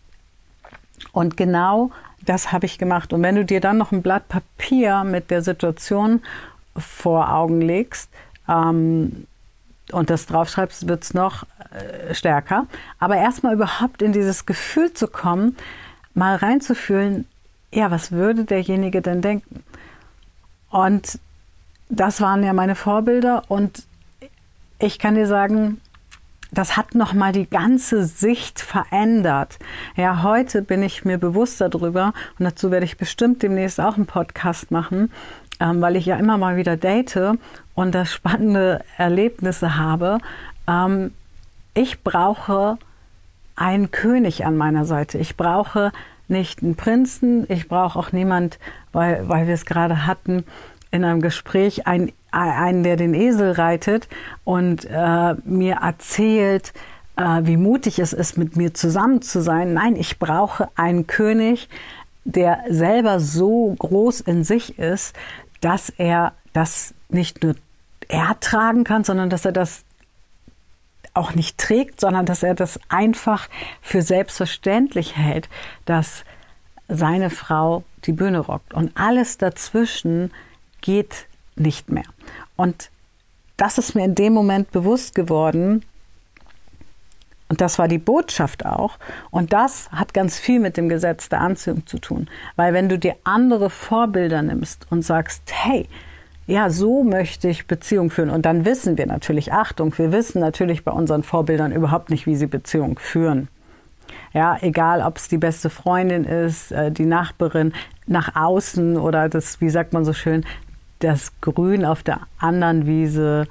Und 1.12 1.36
genau 1.36 1.92
das 2.26 2.52
habe 2.52 2.66
ich 2.66 2.78
gemacht. 2.78 3.14
Und 3.14 3.22
wenn 3.24 3.36
du 3.36 3.46
dir 3.46 3.62
dann 3.62 3.78
noch 3.78 3.92
ein 3.92 4.02
Blatt 4.02 4.28
Papier 4.28 5.04
mit 5.04 5.32
der 5.32 5.42
Situation 5.42 6.22
vor 6.78 7.34
Augen 7.34 7.62
legst, 7.62 8.10
ähm, 8.48 9.28
und 9.92 10.10
das 10.10 10.26
draufschreibst, 10.26 10.88
wird 10.88 11.04
es 11.04 11.14
noch 11.14 11.46
äh, 11.72 12.14
stärker. 12.14 12.68
Aber 13.00 13.18
erstmal 13.18 13.54
überhaupt 13.54 14.02
in 14.02 14.14
dieses 14.14 14.46
Gefühl 14.46 14.94
zu 14.94 15.08
kommen, 15.08 15.58
mal 16.14 16.36
reinzufühlen, 16.36 17.28
ja, 17.72 17.92
was 17.92 18.12
würde 18.12 18.46
derjenige 18.46 19.02
denn 19.02 19.22
denken? 19.22 19.64
Und 20.70 21.20
das 21.90 22.22
waren 22.22 22.44
ja 22.44 22.54
meine 22.54 22.76
Vorbilder 22.76 23.44
und 23.48 23.84
ich 24.80 25.00
kann 25.00 25.16
dir 25.16 25.28
sagen, 25.28 25.80
das 26.54 26.78
hat 26.78 26.96
nochmal 26.96 27.32
die 27.32 27.50
ganze 27.50 28.06
Sicht 28.06 28.60
verändert. 28.60 29.60
Ja, 29.96 30.24
heute 30.24 30.62
bin 30.62 30.84
ich 30.84 31.06
mir 31.06 31.18
bewusster 31.18 31.70
darüber 31.70 32.14
und 32.38 32.46
dazu 32.46 32.72
werde 32.72 32.86
ich 32.86 32.98
bestimmt 32.98 33.42
demnächst 33.44 33.80
auch 33.80 33.96
einen 33.96 34.06
Podcast 34.06 34.72
machen, 34.72 35.12
ähm, 35.60 35.82
weil 35.82 35.96
ich 35.96 36.06
ja 36.06 36.18
immer 36.18 36.38
mal 36.38 36.56
wieder 36.56 36.78
date 36.78 37.38
und 37.76 37.96
das 37.96 38.12
spannende 38.12 38.84
Erlebnisse 38.98 39.78
habe. 39.78 40.20
Ähm, 40.68 41.12
ich 41.74 42.04
brauche 42.04 42.78
einen 43.56 43.92
König 43.92 44.46
an 44.46 44.58
meiner 44.58 44.86
Seite. 44.86 45.18
Ich 45.18 45.38
brauche 45.38 45.92
nicht 46.28 46.64
einen 46.64 46.76
Prinzen, 46.76 47.46
ich 47.50 47.68
brauche 47.68 47.98
auch 48.00 48.12
niemand, 48.12 48.60
weil, 48.92 49.28
weil 49.28 49.48
wir 49.48 49.54
es 49.54 49.66
gerade 49.66 50.06
hatten 50.06 50.46
in 50.94 51.04
einem 51.04 51.22
Gespräch, 51.22 51.88
einen, 51.88 52.12
einen, 52.32 52.84
der 52.84 52.98
den 52.98 53.16
Esel 53.16 53.54
reitet 53.54 54.08
und 54.44 54.86
äh, 54.86 55.34
mir 55.44 55.78
erzählt, 55.82 56.72
äh, 57.18 57.42
wie 57.42 57.58
mutig 57.58 57.98
es 57.98 58.14
ist, 58.14 58.38
mit 58.38 58.56
mir 58.56 58.76
zusammen 58.76 59.24
zu 59.24 59.42
sein. 59.42 59.74
Nein, 59.74 59.96
ich 59.96 60.20
brauche 60.20 60.70
einen 60.76 61.08
König, 61.08 61.68
der 62.26 62.60
selber 62.70 63.20
so 63.20 63.76
groß 63.80 64.22
in 64.22 64.44
sich 64.44 64.78
ist, 64.78 65.16
dass 65.62 65.90
er 65.90 66.34
das 66.54 66.94
nicht 67.10 67.44
nur 67.44 67.56
er 68.08 68.40
tragen 68.40 68.84
kann, 68.84 69.04
sondern 69.04 69.32
dass 69.32 69.46
er 69.46 69.52
das 69.52 69.84
auch 71.16 71.34
nicht 71.34 71.58
trägt, 71.58 72.02
sondern 72.02 72.28
dass 72.28 72.44
er 72.44 72.54
das 72.54 72.80
einfach 72.90 73.50
für 73.82 74.04
selbstverständlich 74.04 75.18
hält, 75.18 75.50
dass 75.86 76.24
seine 76.88 77.32
Frau 77.32 77.84
die 78.06 78.12
Bühne 78.12 78.40
rockt. 78.40 78.76
Und 78.76 78.92
alles 78.96 79.40
dazwischen 79.40 80.32
geht 80.84 81.26
nicht 81.56 81.90
mehr. 81.90 82.04
Und 82.56 82.92
das 83.58 83.80
ist 83.80 83.96
mir 83.96 84.06
in 84.06 84.14
dem 84.14 84.34
Moment 84.34 84.72
bewusst 84.72 85.16
geworden. 85.16 85.84
Und 87.50 87.62
das 87.62 87.80
war 87.80 87.88
die 87.88 87.98
Botschaft 87.98 88.66
auch. 88.66 88.98
Und 89.32 89.54
das 89.54 89.92
hat 89.92 90.14
ganz 90.14 90.38
viel 90.38 90.60
mit 90.60 90.78
dem 90.78 90.90
Gesetz 90.90 91.30
der 91.30 91.42
Anziehung 91.42 91.88
zu 91.88 92.00
tun. 92.00 92.28
Weil 92.56 92.74
wenn 92.74 92.90
du 92.90 93.00
dir 93.00 93.16
andere 93.24 93.70
Vorbilder 93.70 94.42
nimmst 94.42 94.88
und 94.90 95.04
sagst, 95.04 95.44
hey, 95.52 95.88
ja, 96.46 96.70
so 96.70 97.04
möchte 97.04 97.48
ich 97.48 97.68
Beziehung 97.68 98.10
führen. 98.10 98.30
Und 98.30 98.46
dann 98.46 98.66
wissen 98.66 98.98
wir 98.98 99.06
natürlich, 99.06 99.54
Achtung, 99.54 99.98
wir 99.98 100.12
wissen 100.12 100.42
natürlich 100.42 100.84
bei 100.84 100.92
unseren 100.92 101.24
Vorbildern 101.24 101.72
überhaupt 101.72 102.10
nicht, 102.10 102.26
wie 102.26 102.36
sie 102.36 102.48
Beziehung 102.48 103.00
führen. 103.00 103.48
Ja, 104.34 104.58
egal, 104.62 105.02
ob 105.02 105.18
es 105.18 105.28
die 105.28 105.38
beste 105.38 105.70
Freundin 105.70 106.26
ist, 106.26 106.72
äh, 106.72 106.92
die 106.92 107.06
Nachbarin 107.06 107.74
nach 108.08 108.36
außen 108.36 108.98
oder 108.98 109.30
das, 109.30 109.62
wie 109.62 109.70
sagt 109.70 109.94
man 109.94 110.06
so 110.06 110.12
schön, 110.12 110.44
das 111.04 111.32
Grün 111.42 111.86
auf 111.86 112.04
der 112.04 112.22
anderen 112.40 112.86
Wiese 112.86 113.48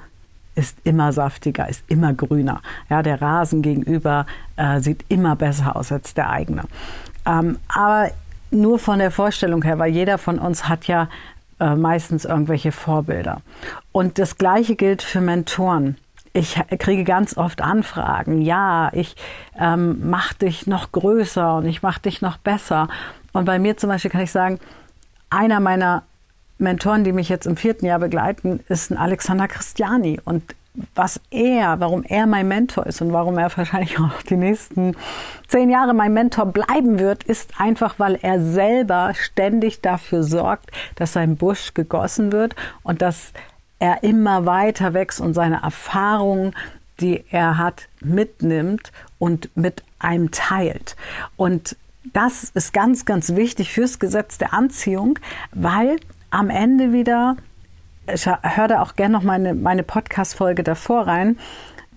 ist 0.55 0.77
immer 0.83 1.13
saftiger, 1.13 1.67
ist 1.67 1.83
immer 1.87 2.13
grüner. 2.13 2.61
Ja, 2.89 3.01
der 3.01 3.21
Rasen 3.21 3.61
gegenüber 3.61 4.25
äh, 4.55 4.79
sieht 4.79 5.05
immer 5.09 5.35
besser 5.35 5.75
aus 5.75 5.91
als 5.91 6.13
der 6.13 6.29
eigene. 6.29 6.63
Ähm, 7.25 7.57
aber 7.67 8.11
nur 8.51 8.77
von 8.79 8.99
der 8.99 9.11
Vorstellung 9.11 9.63
her, 9.63 9.79
weil 9.79 9.91
jeder 9.91 10.17
von 10.17 10.39
uns 10.39 10.69
hat 10.69 10.85
ja 10.85 11.09
äh, 11.59 11.75
meistens 11.75 12.25
irgendwelche 12.25 12.71
Vorbilder. 12.71 13.41
Und 13.91 14.19
das 14.19 14.37
Gleiche 14.37 14.75
gilt 14.75 15.01
für 15.01 15.21
Mentoren. 15.21 15.97
Ich 16.33 16.59
kriege 16.79 17.03
ganz 17.03 17.37
oft 17.37 17.61
Anfragen, 17.61 18.41
ja, 18.41 18.89
ich 18.93 19.15
ähm, 19.59 20.09
mache 20.09 20.33
dich 20.35 20.65
noch 20.65 20.91
größer 20.91 21.57
und 21.57 21.65
ich 21.65 21.83
mache 21.83 22.01
dich 22.01 22.21
noch 22.21 22.37
besser. 22.37 22.87
Und 23.33 23.45
bei 23.45 23.59
mir 23.59 23.77
zum 23.77 23.89
Beispiel 23.89 24.09
kann 24.09 24.21
ich 24.21 24.31
sagen, 24.31 24.59
einer 25.29 25.59
meiner 25.59 26.03
Mentoren, 26.57 27.03
die 27.03 27.11
mich 27.11 27.29
jetzt 27.29 27.45
im 27.45 27.57
vierten 27.57 27.85
Jahr 27.85 27.99
begleiten, 27.99 28.61
ist 28.69 28.91
ein 28.91 28.97
Alexander 28.97 29.47
Christiani. 29.47 30.19
Und 30.23 30.55
was 30.95 31.19
er, 31.29 31.79
warum 31.79 32.03
er 32.03 32.25
mein 32.25 32.47
Mentor 32.47 32.87
ist 32.87 33.01
und 33.01 33.13
warum 33.13 33.37
er 33.37 33.51
wahrscheinlich 33.57 33.99
auch 33.99 34.21
die 34.23 34.37
nächsten 34.37 34.95
zehn 35.47 35.69
Jahre 35.69 35.93
mein 35.93 36.13
Mentor 36.13 36.47
bleiben 36.47 36.99
wird, 36.99 37.23
ist 37.23 37.59
einfach, 37.59 37.95
weil 37.99 38.17
er 38.21 38.41
selber 38.41 39.13
ständig 39.13 39.81
dafür 39.81 40.23
sorgt, 40.23 40.71
dass 40.95 41.13
sein 41.13 41.37
Busch 41.37 41.73
gegossen 41.73 42.31
wird 42.31 42.55
und 42.81 43.01
dass 43.01 43.33
er 43.79 44.03
immer 44.03 44.45
weiter 44.45 44.93
wächst 44.93 45.19
und 45.19 45.33
seine 45.33 45.61
Erfahrungen, 45.61 46.55
die 46.99 47.23
er 47.29 47.57
hat, 47.57 47.87
mitnimmt 47.99 48.91
und 49.19 49.55
mit 49.55 49.83
einem 49.99 50.31
teilt. 50.31 50.95
Und 51.35 51.75
das 52.13 52.51
ist 52.53 52.73
ganz, 52.73 53.05
ganz 53.05 53.35
wichtig 53.35 53.71
fürs 53.71 53.99
Gesetz 53.99 54.37
der 54.37 54.53
Anziehung, 54.53 55.19
weil 55.51 55.97
am 56.33 56.49
Ende 56.49 56.91
wieder 56.91 57.37
ich 58.11 58.25
höre 58.25 58.67
da 58.67 58.81
auch 58.81 58.95
gerne 58.95 59.13
noch 59.13 59.23
meine, 59.23 59.53
meine 59.53 59.83
Podcast-Folge 59.83 60.63
davor 60.63 61.07
rein, 61.07 61.37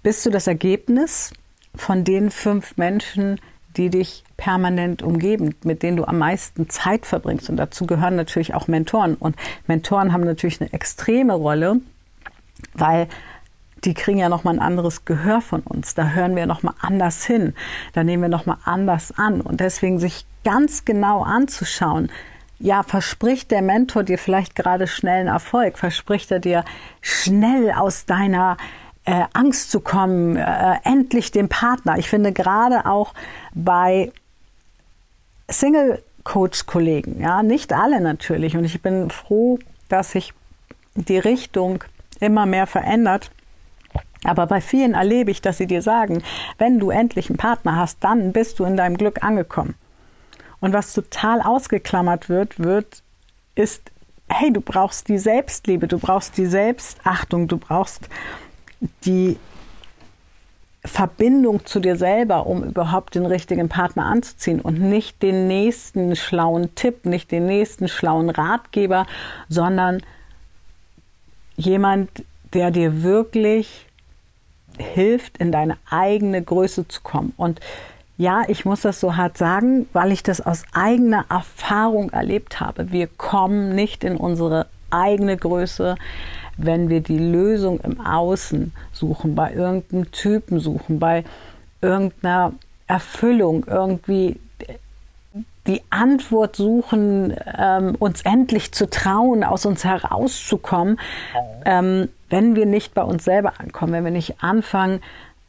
bist 0.02 0.25
du 0.25 0.31
das 0.31 0.47
Ergebnis 0.47 1.33
von 1.75 2.05
den 2.05 2.31
fünf 2.31 2.76
Menschen, 2.76 3.40
die 3.76 3.90
dich 3.90 4.25
permanent 4.37 5.02
umgeben, 5.02 5.55
mit 5.64 5.83
denen 5.83 5.97
du 5.97 6.05
am 6.05 6.19
meisten 6.19 6.71
Zeit 6.71 7.07
verbringst. 7.07 7.50
Und 7.50 7.57
dazu 7.57 7.87
gehören 7.87 8.16
natürlich 8.16 8.55
auch 8.55 8.69
Mentoren. 8.69 9.14
Und 9.14 9.37
Mentoren 9.66 10.12
haben 10.12 10.25
natürlich 10.25 10.61
eine 10.61 10.73
extreme 10.73 11.35
Rolle, 11.35 11.81
weil 12.73 13.09
die 13.85 13.95
kriegen 13.95 14.19
ja 14.19 14.28
nochmal 14.28 14.55
ein 14.55 14.61
anderes 14.61 15.05
Gehör 15.05 15.40
von 15.40 15.61
uns. 15.62 15.95
Da 15.95 16.11
hören 16.11 16.37
wir 16.37 16.47
nochmal 16.47 16.75
anders 16.81 17.25
hin. 17.25 17.55
Da 17.93 18.05
nehmen 18.05 18.23
wir 18.23 18.28
nochmal 18.28 18.59
anders 18.64 19.12
an. 19.19 19.40
Und 19.40 19.61
deswegen 19.61 19.99
sich 19.99 20.25
ganz 20.45 20.85
genau 20.85 21.23
anzuschauen, 21.23 22.11
ja, 22.58 22.82
verspricht 22.82 23.50
der 23.50 23.62
Mentor 23.62 24.02
dir 24.02 24.18
vielleicht 24.18 24.56
gerade 24.56 24.86
schnellen 24.86 25.26
Erfolg? 25.26 25.78
Verspricht 25.78 26.30
er 26.30 26.40
dir 26.40 26.64
schnell 27.00 27.70
aus 27.72 28.06
deiner 28.06 28.56
äh, 29.04 29.25
Angst 29.32 29.70
zu 29.70 29.80
kommen, 29.80 30.36
äh, 30.36 30.76
endlich 30.84 31.30
den 31.30 31.48
Partner? 31.48 31.98
Ich 31.98 32.08
finde 32.08 32.32
gerade 32.32 32.86
auch 32.86 33.12
bei 33.54 34.10
Single-Coach-Kollegen, 35.48 37.20
ja, 37.20 37.42
nicht 37.42 37.72
alle 37.72 38.00
natürlich. 38.00 38.56
Und 38.56 38.64
ich 38.64 38.80
bin 38.80 39.10
froh, 39.10 39.58
dass 39.88 40.14
ich 40.14 40.32
die 40.94 41.18
Richtung 41.18 41.84
immer 42.20 42.46
mehr 42.46 42.66
verändert. 42.66 43.30
Aber 44.25 44.46
bei 44.46 44.60
vielen 44.60 44.94
erlebe 44.94 45.30
ich, 45.30 45.42
dass 45.42 45.58
sie 45.58 45.66
dir 45.66 45.82
sagen, 45.82 46.22
wenn 46.58 46.78
du 46.78 46.90
endlich 46.90 47.28
einen 47.28 47.36
Partner 47.36 47.76
hast, 47.76 48.02
dann 48.02 48.32
bist 48.32 48.58
du 48.58 48.64
in 48.64 48.76
deinem 48.76 48.96
Glück 48.96 49.22
angekommen. 49.22 49.75
Und 50.60 50.72
was 50.72 50.92
total 50.92 51.40
ausgeklammert 51.40 52.28
wird, 52.28 52.58
wird, 52.58 53.02
ist, 53.54 53.90
hey, 54.28 54.52
du 54.52 54.60
brauchst 54.60 55.08
die 55.08 55.18
Selbstliebe, 55.18 55.86
du 55.86 55.98
brauchst 55.98 56.36
die 56.36 56.46
Selbstachtung, 56.46 57.48
du 57.48 57.58
brauchst 57.58 58.08
die 59.04 59.38
Verbindung 60.84 61.66
zu 61.66 61.80
dir 61.80 61.96
selber, 61.96 62.46
um 62.46 62.62
überhaupt 62.62 63.14
den 63.14 63.26
richtigen 63.26 63.68
Partner 63.68 64.06
anzuziehen 64.06 64.60
und 64.60 64.80
nicht 64.80 65.22
den 65.22 65.48
nächsten 65.48 66.16
schlauen 66.16 66.75
Tipp, 66.75 67.06
nicht 67.06 67.30
den 67.32 67.46
nächsten 67.46 67.88
schlauen 67.88 68.30
Ratgeber, 68.30 69.06
sondern 69.48 70.02
jemand, 71.56 72.10
der 72.52 72.70
dir 72.70 73.02
wirklich 73.02 73.86
hilft, 74.78 75.38
in 75.38 75.52
deine 75.52 75.78
eigene 75.90 76.42
Größe 76.42 76.86
zu 76.86 77.00
kommen. 77.02 77.32
Und 77.36 77.60
ja, 78.18 78.44
ich 78.49 78.64
muss 78.64 78.80
das 78.80 79.00
so 79.00 79.16
hart 79.16 79.37
sagen, 79.37 79.88
weil 79.92 80.11
ich 80.12 80.23
das 80.23 80.40
aus 80.40 80.64
eigener 80.73 81.26
Erfahrung 81.28 82.11
erlebt 82.11 82.61
habe. 82.61 82.90
Wir 82.90 83.08
kommen 83.08 83.75
nicht 83.75 84.04
in 84.04 84.16
unsere 84.16 84.66
eigene 84.90 85.37
Größe, 85.37 85.96
wenn 86.56 86.88
wir 86.88 87.00
die 87.00 87.18
Lösung 87.18 87.80
im 87.80 88.00
Außen 88.00 88.73
suchen, 88.92 89.35
bei 89.35 89.52
irgendeinem 89.52 90.11
Typen 90.12 90.61
suchen, 90.61 90.99
bei 90.99 91.25
irgendeiner 91.82 92.54
Erfüllung, 92.87 93.66
irgendwie 93.66 94.40
die 95.66 95.82
Antwort 95.90 96.56
suchen, 96.56 97.37
ähm, 97.58 97.96
uns 97.99 98.23
endlich 98.23 98.73
zu 98.73 98.88
trauen, 98.88 99.44
aus 99.44 99.66
uns 99.66 99.85
herauszukommen, 99.85 100.99
ähm, 101.64 102.08
wenn 102.30 102.56
wir 102.56 102.66
nicht 102.66 102.94
bei 102.94 103.02
uns 103.02 103.25
selber 103.25 103.54
ankommen, 103.58 103.92
wenn 103.92 104.04
wir 104.04 104.12
nicht 104.12 104.42
anfangen, 104.42 105.00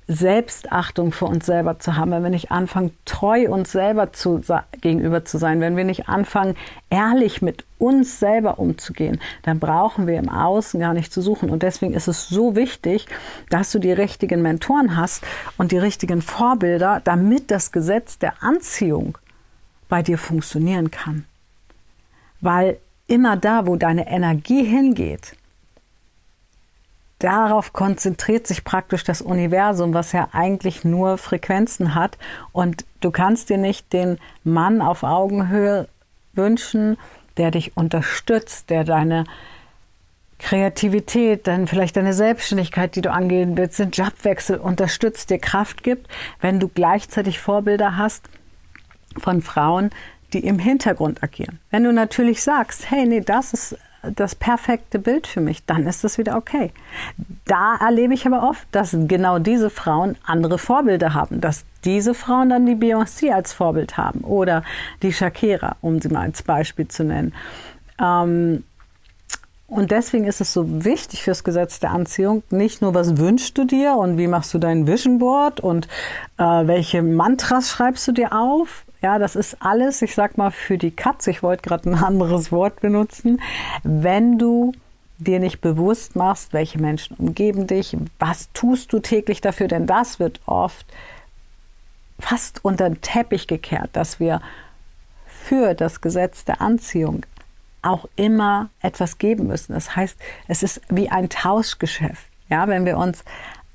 Selbstachtung 0.07 1.11
für 1.11 1.25
uns 1.25 1.45
selber 1.45 1.79
zu 1.79 1.97
haben, 1.97 2.11
wenn 2.11 2.23
wir 2.23 2.29
nicht 2.29 2.49
anfangen, 2.49 2.91
treu 3.03 3.49
uns 3.49 3.73
selber 3.73 4.13
zu, 4.13 4.41
gegenüber 4.79 5.25
zu 5.25 5.37
sein, 5.37 5.59
wenn 5.59 5.75
wir 5.75 5.83
nicht 5.83 6.07
anfangen, 6.07 6.55
ehrlich 6.89 7.41
mit 7.41 7.65
uns 7.77 8.19
selber 8.19 8.57
umzugehen, 8.57 9.19
dann 9.43 9.59
brauchen 9.59 10.07
wir 10.07 10.17
im 10.17 10.29
Außen 10.29 10.79
gar 10.79 10.93
nicht 10.93 11.11
zu 11.11 11.21
suchen. 11.21 11.49
Und 11.49 11.61
deswegen 11.61 11.93
ist 11.93 12.07
es 12.07 12.29
so 12.29 12.55
wichtig, 12.55 13.05
dass 13.49 13.71
du 13.71 13.79
die 13.79 13.91
richtigen 13.91 14.41
Mentoren 14.41 14.95
hast 14.95 15.23
und 15.57 15.71
die 15.71 15.77
richtigen 15.77 16.21
Vorbilder, 16.21 17.01
damit 17.03 17.51
das 17.51 17.73
Gesetz 17.73 18.17
der 18.17 18.41
Anziehung 18.41 19.17
bei 19.89 20.01
dir 20.01 20.17
funktionieren 20.17 20.89
kann. 20.89 21.25
Weil 22.39 22.77
immer 23.07 23.35
da, 23.35 23.67
wo 23.67 23.75
deine 23.75 24.07
Energie 24.07 24.63
hingeht, 24.63 25.37
darauf 27.19 27.74
konzentriert 27.74 28.47
sich 28.47 28.63
praktisch 28.63 29.03
das 29.03 29.21
Universum, 29.21 29.93
was 29.93 30.12
ja 30.12 30.29
eigentlich 30.31 30.83
nur 30.83 31.17
Frequenzen 31.17 31.95
hat. 31.95 32.17
Und 32.51 32.86
du 33.01 33.12
kannst 33.12 33.50
dir 33.50 33.57
nicht 33.57 33.91
den 33.93 34.17
Mann 34.43 34.81
auf 34.81 35.03
Augenhöhe 35.03 35.88
wünschen, 36.33 36.97
der 37.38 37.51
dich 37.51 37.75
unterstützt, 37.77 38.69
der 38.69 38.83
deine 38.83 39.25
Kreativität, 40.39 41.47
dann 41.47 41.67
vielleicht 41.67 41.97
deine 41.97 42.13
Selbstständigkeit, 42.13 42.95
die 42.95 43.01
du 43.01 43.12
angehen 43.12 43.57
willst, 43.57 43.79
den 43.79 43.91
Jobwechsel 43.91 44.57
unterstützt, 44.57 45.31
dir 45.31 45.39
Kraft 45.39 45.83
gibt, 45.83 46.07
wenn 46.41 46.59
du 46.59 46.67
gleichzeitig 46.67 47.39
Vorbilder 47.39 47.97
hast 47.97 48.29
von 49.17 49.41
Frauen, 49.41 49.89
die 50.33 50.45
im 50.45 50.59
Hintergrund 50.59 51.24
agieren. 51.24 51.59
Wenn 51.71 51.83
du 51.83 51.91
natürlich 51.91 52.43
sagst, 52.43 52.91
hey, 52.91 53.05
nee, 53.05 53.21
das 53.21 53.53
ist 53.53 53.77
das 54.15 54.35
perfekte 54.35 54.99
Bild 54.99 55.27
für 55.27 55.41
mich, 55.41 55.65
dann 55.65 55.87
ist 55.87 56.03
das 56.03 56.17
wieder 56.17 56.37
okay. 56.37 56.71
Da 57.45 57.75
erlebe 57.75 58.13
ich 58.13 58.25
aber 58.25 58.47
oft, 58.47 58.67
dass 58.71 58.95
genau 59.07 59.39
diese 59.39 59.69
Frauen 59.69 60.15
andere 60.25 60.57
Vorbilder 60.57 61.13
haben, 61.13 61.41
dass 61.41 61.65
diese 61.85 62.13
Frauen 62.13 62.49
dann 62.49 62.65
die 62.65 62.75
Beyoncé 62.75 63.31
als 63.31 63.53
Vorbild 63.53 63.97
haben 63.97 64.21
oder 64.21 64.63
die 65.01 65.13
Shakira, 65.13 65.77
um 65.81 66.01
sie 66.01 66.09
mal 66.09 66.21
als 66.21 66.43
Beispiel 66.43 66.87
zu 66.87 67.03
nennen. 67.03 67.33
Ähm, 67.99 68.63
und 69.67 69.91
deswegen 69.91 70.25
ist 70.25 70.39
es 70.39 70.53
so 70.53 70.85
wichtig 70.85 71.24
fürs 71.24 71.43
Gesetz 71.43 71.79
der 71.81 71.91
Anziehung, 71.91 72.41
nicht 72.50 72.81
nur, 72.81 72.93
was 72.93 73.17
wünschst 73.17 73.57
du 73.57 73.65
dir 73.65 73.96
und 73.96 74.17
wie 74.17 74.27
machst 74.27 74.53
du 74.53 74.59
dein 74.59 74.87
Vision 74.87 75.20
Board 75.20 75.59
und 75.59 75.89
äh, 76.37 76.43
welche 76.43 77.01
Mantras 77.01 77.70
schreibst 77.70 78.07
du 78.07 78.13
dir 78.13 78.31
auf, 78.31 78.85
ja, 79.01 79.20
das 79.20 79.36
ist 79.36 79.57
alles, 79.60 80.01
ich 80.01 80.16
sag 80.16 80.38
mal, 80.38 80.51
für 80.51 80.77
die 80.77 80.92
Katze. 80.92 81.31
Ich 81.31 81.44
wollte 81.44 81.68
gerade 81.68 81.90
ein 81.90 81.96
anderes 81.96 82.51
Wort 82.51 82.81
benutzen. 82.81 83.42
Wenn 83.83 84.38
du 84.38 84.74
dir 85.20 85.40
nicht 85.40 85.62
bewusst 85.62 86.16
machst, 86.16 86.53
welche 86.53 86.79
Menschen 86.79 87.16
umgeben 87.18 87.68
dich, 87.68 87.96
was 88.20 88.51
tust 88.53 88.94
du 88.94 89.00
täglich 89.00 89.42
dafür, 89.42 89.68
denn 89.68 89.88
das 89.88 90.20
wird 90.20 90.42
oft 90.46 90.86
fast 92.20 92.64
unter 92.64 92.90
den 92.90 93.01
Teppich 93.01 93.48
gekehrt, 93.48 93.90
dass 93.94 94.20
wir 94.20 94.42
für 95.27 95.74
das 95.74 96.01
Gesetz 96.01 96.46
der 96.46 96.62
Anziehung 96.62 97.25
auch 97.81 98.07
immer 98.16 98.70
etwas 98.81 99.18
geben 99.18 99.48
müssen. 99.48 99.74
Das 99.74 99.96
heißt, 99.96 100.18
es 100.48 100.64
ist 100.64 100.81
wie 100.90 101.10
ein 101.10 101.29
Tauschgeschäft. 101.29 102.25
Ja, 102.50 102.68
wenn 102.68 102.86
wir 102.86 102.98
uns 102.98 103.24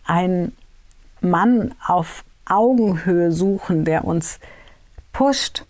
einen 0.04 0.56
Mann 1.20 1.74
auf 1.86 2.24
Augenhöhe 2.44 3.32
suchen, 3.32 3.84
der 3.84 4.04
uns 4.04 4.40
pusht, 5.12 5.64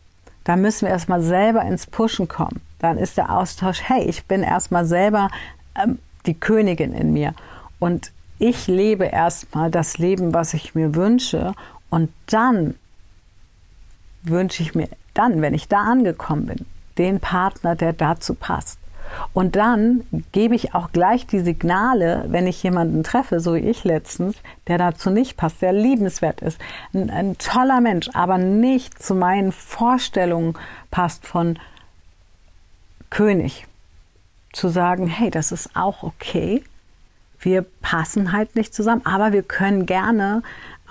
dann 0.44 0.60
müssen 0.60 0.86
wir 0.86 0.92
erstmal 0.92 1.22
selber 1.22 1.62
ins 1.62 1.86
Pushen 1.86 2.28
kommen. 2.28 2.60
Dann 2.78 2.98
ist 2.98 3.16
der 3.16 3.30
Austausch, 3.36 3.80
hey, 3.82 4.04
ich 4.04 4.24
bin 4.24 4.42
erstmal 4.42 4.84
selber 4.84 5.28
ähm, 5.76 5.98
die 6.26 6.34
Königin 6.34 6.92
in 6.94 7.12
mir. 7.12 7.34
Und 7.78 8.12
ich 8.38 8.66
lebe 8.66 9.04
erstmal 9.04 9.70
das 9.70 9.98
Leben, 9.98 10.34
was 10.34 10.54
ich 10.54 10.74
mir 10.74 10.94
wünsche. 10.94 11.54
Und 11.90 12.12
dann 12.26 12.74
wünsche 14.22 14.62
ich 14.62 14.74
mir, 14.74 14.88
dann, 15.14 15.42
wenn 15.42 15.54
ich 15.54 15.68
da 15.68 15.82
angekommen 15.82 16.46
bin, 16.46 16.66
den 16.98 17.20
Partner, 17.20 17.76
der 17.76 17.92
dazu 17.92 18.34
passt. 18.34 18.78
Und 19.32 19.56
dann 19.56 20.04
gebe 20.32 20.54
ich 20.54 20.74
auch 20.74 20.92
gleich 20.92 21.26
die 21.26 21.40
Signale, 21.40 22.24
wenn 22.28 22.46
ich 22.46 22.62
jemanden 22.62 23.02
treffe, 23.02 23.40
so 23.40 23.54
wie 23.54 23.60
ich 23.60 23.84
letztens, 23.84 24.36
der 24.66 24.78
dazu 24.78 25.10
nicht 25.10 25.36
passt, 25.36 25.62
der 25.62 25.72
liebenswert 25.72 26.40
ist, 26.40 26.58
ein, 26.92 27.10
ein 27.10 27.38
toller 27.38 27.80
Mensch, 27.80 28.08
aber 28.14 28.38
nicht 28.38 29.02
zu 29.02 29.14
meinen 29.14 29.52
Vorstellungen 29.52 30.54
passt 30.90 31.26
von 31.26 31.58
König. 33.10 33.66
Zu 34.52 34.68
sagen, 34.68 35.06
hey, 35.06 35.30
das 35.30 35.52
ist 35.52 35.74
auch 35.74 36.02
okay. 36.02 36.62
Wir 37.38 37.64
passen 37.80 38.32
halt 38.32 38.54
nicht 38.54 38.74
zusammen, 38.74 39.04
aber 39.04 39.32
wir 39.32 39.42
können 39.42 39.86
gerne 39.86 40.42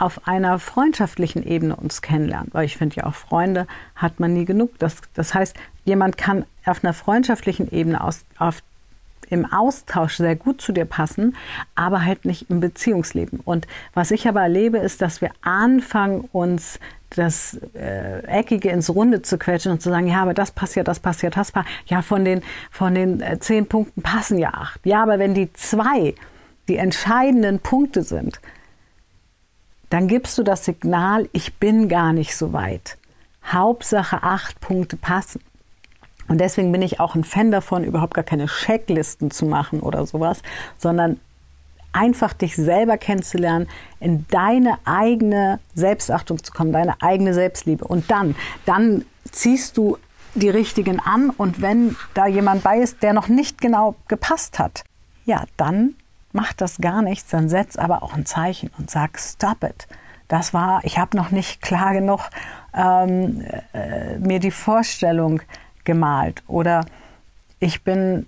auf 0.01 0.27
einer 0.27 0.57
freundschaftlichen 0.57 1.43
Ebene 1.43 1.75
uns 1.75 2.01
kennenlernen. 2.01 2.49
Weil 2.53 2.65
ich 2.65 2.75
finde 2.75 2.95
ja 2.97 3.05
auch 3.05 3.13
Freunde 3.13 3.67
hat 3.95 4.19
man 4.19 4.33
nie 4.33 4.45
genug. 4.45 4.77
Das, 4.79 4.97
das 5.13 5.35
heißt, 5.35 5.55
jemand 5.85 6.17
kann 6.17 6.45
auf 6.65 6.83
einer 6.83 6.93
freundschaftlichen 6.93 7.71
Ebene 7.71 8.03
aus, 8.03 8.23
auf, 8.37 8.61
im 9.29 9.51
Austausch 9.51 10.17
sehr 10.17 10.35
gut 10.35 10.61
zu 10.61 10.71
dir 10.71 10.85
passen, 10.85 11.35
aber 11.75 12.05
halt 12.05 12.25
nicht 12.25 12.49
im 12.49 12.59
Beziehungsleben. 12.59 13.39
Und 13.39 13.67
was 13.93 14.11
ich 14.11 14.27
aber 14.27 14.41
erlebe, 14.41 14.77
ist, 14.77 15.01
dass 15.01 15.21
wir 15.21 15.31
anfangen, 15.41 16.27
uns 16.31 16.79
das 17.15 17.59
äh, 17.73 18.23
Eckige 18.25 18.69
ins 18.69 18.89
Runde 18.89 19.21
zu 19.21 19.37
quetschen 19.37 19.71
und 19.71 19.81
zu 19.81 19.89
sagen, 19.89 20.07
ja, 20.07 20.21
aber 20.21 20.33
das 20.33 20.51
passt 20.51 20.75
ja, 20.75 20.83
das 20.83 20.99
passt 20.99 21.21
ja, 21.23 21.29
das 21.29 21.51
passt. 21.51 21.67
Ja, 21.85 22.01
von 22.01 22.23
den, 22.23 22.41
von 22.71 22.95
den 22.95 23.21
äh, 23.21 23.39
zehn 23.39 23.67
Punkten 23.67 24.01
passen 24.01 24.37
ja 24.37 24.53
acht. 24.53 24.85
Ja, 24.85 25.03
aber 25.03 25.19
wenn 25.19 25.33
die 25.33 25.51
zwei 25.53 26.15
die 26.67 26.77
entscheidenden 26.77 27.59
Punkte 27.59 28.03
sind, 28.03 28.39
dann 29.89 30.07
gibst 30.07 30.37
du 30.37 30.43
das 30.43 30.63
Signal, 30.63 31.27
ich 31.33 31.55
bin 31.55 31.89
gar 31.89 32.13
nicht 32.13 32.35
so 32.35 32.53
weit. 32.53 32.97
Hauptsache 33.43 34.23
acht 34.23 34.61
Punkte 34.61 34.95
passen. 34.95 35.41
Und 36.31 36.37
deswegen 36.37 36.71
bin 36.71 36.81
ich 36.81 37.01
auch 37.01 37.13
ein 37.13 37.25
Fan 37.25 37.51
davon, 37.51 37.83
überhaupt 37.83 38.13
gar 38.13 38.23
keine 38.23 38.45
Checklisten 38.45 39.31
zu 39.31 39.45
machen 39.45 39.81
oder 39.81 40.05
sowas, 40.05 40.41
sondern 40.77 41.19
einfach 41.91 42.31
dich 42.31 42.55
selber 42.55 42.97
kennenzulernen, 42.97 43.67
in 43.99 44.25
deine 44.29 44.79
eigene 44.85 45.59
Selbstachtung 45.75 46.41
zu 46.41 46.53
kommen, 46.53 46.71
deine 46.71 47.01
eigene 47.01 47.33
Selbstliebe. 47.33 47.83
Und 47.83 48.09
dann, 48.09 48.35
dann 48.65 49.03
ziehst 49.29 49.75
du 49.75 49.97
die 50.33 50.49
richtigen 50.49 51.01
an 51.01 51.31
und 51.31 51.61
wenn 51.61 51.97
da 52.13 52.27
jemand 52.27 52.63
bei 52.63 52.77
ist, 52.77 53.03
der 53.03 53.11
noch 53.11 53.27
nicht 53.27 53.59
genau 53.59 53.95
gepasst 54.07 54.57
hat, 54.57 54.85
ja, 55.25 55.43
dann 55.57 55.95
macht 56.31 56.61
das 56.61 56.77
gar 56.77 57.01
nichts, 57.01 57.29
dann 57.29 57.49
setz 57.49 57.75
aber 57.75 58.03
auch 58.03 58.13
ein 58.13 58.25
Zeichen 58.25 58.71
und 58.77 58.89
sag 58.89 59.19
Stop 59.19 59.65
it. 59.65 59.85
Das 60.29 60.53
war, 60.53 60.79
ich 60.85 60.97
habe 60.97 61.17
noch 61.17 61.31
nicht 61.31 61.61
klar 61.61 61.91
genug 61.91 62.21
ähm, 62.73 63.43
äh, 63.73 64.17
mir 64.17 64.39
die 64.39 64.51
Vorstellung 64.51 65.41
gemalt 65.85 66.43
oder 66.47 66.85
ich 67.59 67.83
bin 67.83 68.25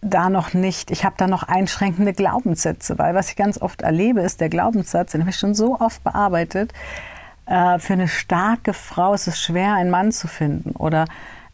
da 0.00 0.28
noch 0.28 0.52
nicht, 0.52 0.90
ich 0.90 1.04
habe 1.04 1.14
da 1.16 1.26
noch 1.26 1.44
einschränkende 1.44 2.12
Glaubenssätze, 2.12 2.98
weil 2.98 3.14
was 3.14 3.30
ich 3.30 3.36
ganz 3.36 3.60
oft 3.60 3.82
erlebe, 3.82 4.20
ist 4.20 4.40
der 4.40 4.50
Glaubenssatz, 4.50 5.12
den 5.12 5.22
habe 5.22 5.30
ich 5.30 5.38
schon 5.38 5.54
so 5.54 5.80
oft 5.80 6.04
bearbeitet, 6.04 6.72
äh, 7.46 7.78
für 7.78 7.94
eine 7.94 8.08
starke 8.08 8.74
Frau 8.74 9.14
ist 9.14 9.26
es 9.26 9.40
schwer, 9.40 9.74
einen 9.74 9.90
Mann 9.90 10.12
zu 10.12 10.28
finden 10.28 10.70
oder 10.76 11.06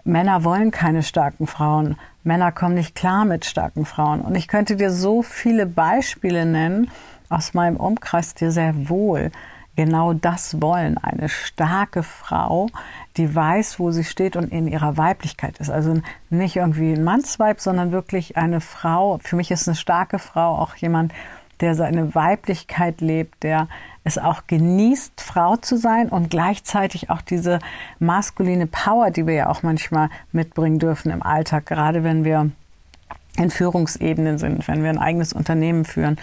Männer 0.04 0.44
wollen 0.44 0.70
keine 0.70 1.02
starken 1.02 1.46
Frauen. 1.46 1.96
Männer 2.22 2.52
kommen 2.52 2.74
nicht 2.74 2.94
klar 2.94 3.24
mit 3.24 3.44
starken 3.44 3.84
Frauen. 3.84 4.20
Und 4.20 4.34
ich 4.34 4.48
könnte 4.48 4.76
dir 4.76 4.90
so 4.90 5.22
viele 5.22 5.66
Beispiele 5.66 6.46
nennen 6.46 6.90
aus 7.28 7.54
meinem 7.54 7.76
Umkreis, 7.76 8.34
die 8.34 8.50
sehr 8.50 8.88
wohl 8.88 9.30
genau 9.76 10.12
das 10.12 10.60
wollen. 10.60 10.98
Eine 10.98 11.28
starke 11.28 12.02
Frau, 12.02 12.68
die 13.16 13.34
weiß, 13.34 13.78
wo 13.78 13.90
sie 13.90 14.04
steht 14.04 14.36
und 14.36 14.52
in 14.52 14.68
ihrer 14.68 14.96
Weiblichkeit 14.96 15.58
ist. 15.58 15.70
Also 15.70 16.00
nicht 16.30 16.56
irgendwie 16.56 16.92
ein 16.92 17.04
Mannsweib, 17.04 17.60
sondern 17.60 17.92
wirklich 17.92 18.36
eine 18.36 18.60
Frau. 18.60 19.18
Für 19.22 19.36
mich 19.36 19.50
ist 19.50 19.68
eine 19.68 19.76
starke 19.76 20.18
Frau 20.18 20.56
auch 20.56 20.76
jemand, 20.76 21.12
der 21.60 21.74
seine 21.74 22.14
Weiblichkeit 22.14 23.00
lebt, 23.00 23.42
der 23.42 23.68
es 24.04 24.16
auch 24.16 24.46
genießt, 24.46 25.20
Frau 25.20 25.56
zu 25.56 25.76
sein 25.76 26.08
und 26.08 26.30
gleichzeitig 26.30 27.10
auch 27.10 27.20
diese 27.20 27.58
maskuline 27.98 28.66
Power, 28.66 29.10
die 29.10 29.26
wir 29.26 29.34
ja 29.34 29.48
auch 29.50 29.62
manchmal 29.62 30.08
mitbringen 30.32 30.78
dürfen 30.78 31.10
im 31.10 31.22
Alltag, 31.22 31.66
gerade 31.66 32.02
wenn 32.02 32.24
wir 32.24 32.50
in 33.36 33.50
Führungsebenen 33.50 34.38
sind, 34.38 34.66
wenn 34.68 34.82
wir 34.82 34.90
ein 34.90 34.98
eigenes 34.98 35.32
Unternehmen 35.32 35.84
führen, 35.84 36.18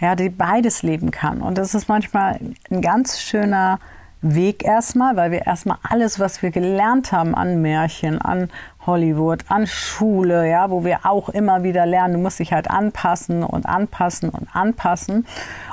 ja, 0.00 0.14
die 0.14 0.28
beides 0.28 0.82
leben 0.82 1.10
kann. 1.10 1.40
Und 1.40 1.56
das 1.56 1.74
ist 1.74 1.88
manchmal 1.88 2.38
ein 2.70 2.80
ganz 2.80 3.20
schöner 3.20 3.78
Weg 4.22 4.64
erstmal, 4.64 5.16
weil 5.16 5.30
wir 5.30 5.46
erstmal 5.46 5.78
alles, 5.82 6.20
was 6.20 6.42
wir 6.42 6.50
gelernt 6.50 7.10
haben 7.12 7.34
an 7.34 7.62
Märchen, 7.62 8.20
an 8.20 8.50
Hollywood, 8.86 9.44
an 9.48 9.66
Schule, 9.66 10.48
ja, 10.48 10.70
wo 10.70 10.84
wir 10.84 11.00
auch 11.04 11.28
immer 11.28 11.62
wieder 11.62 11.86
lernen, 11.86 12.14
du 12.14 12.20
musst 12.20 12.38
dich 12.38 12.52
halt 12.52 12.70
anpassen 12.70 13.42
und 13.42 13.66
anpassen 13.66 14.30
und 14.30 14.54
anpassen. 14.54 15.26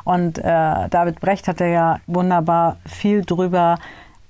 Und 0.03 0.38
äh, 0.38 0.43
David 0.43 1.19
Brecht 1.19 1.47
hat 1.47 1.60
ja 1.60 1.99
wunderbar 2.07 2.77
viel 2.86 3.23
drüber 3.25 3.79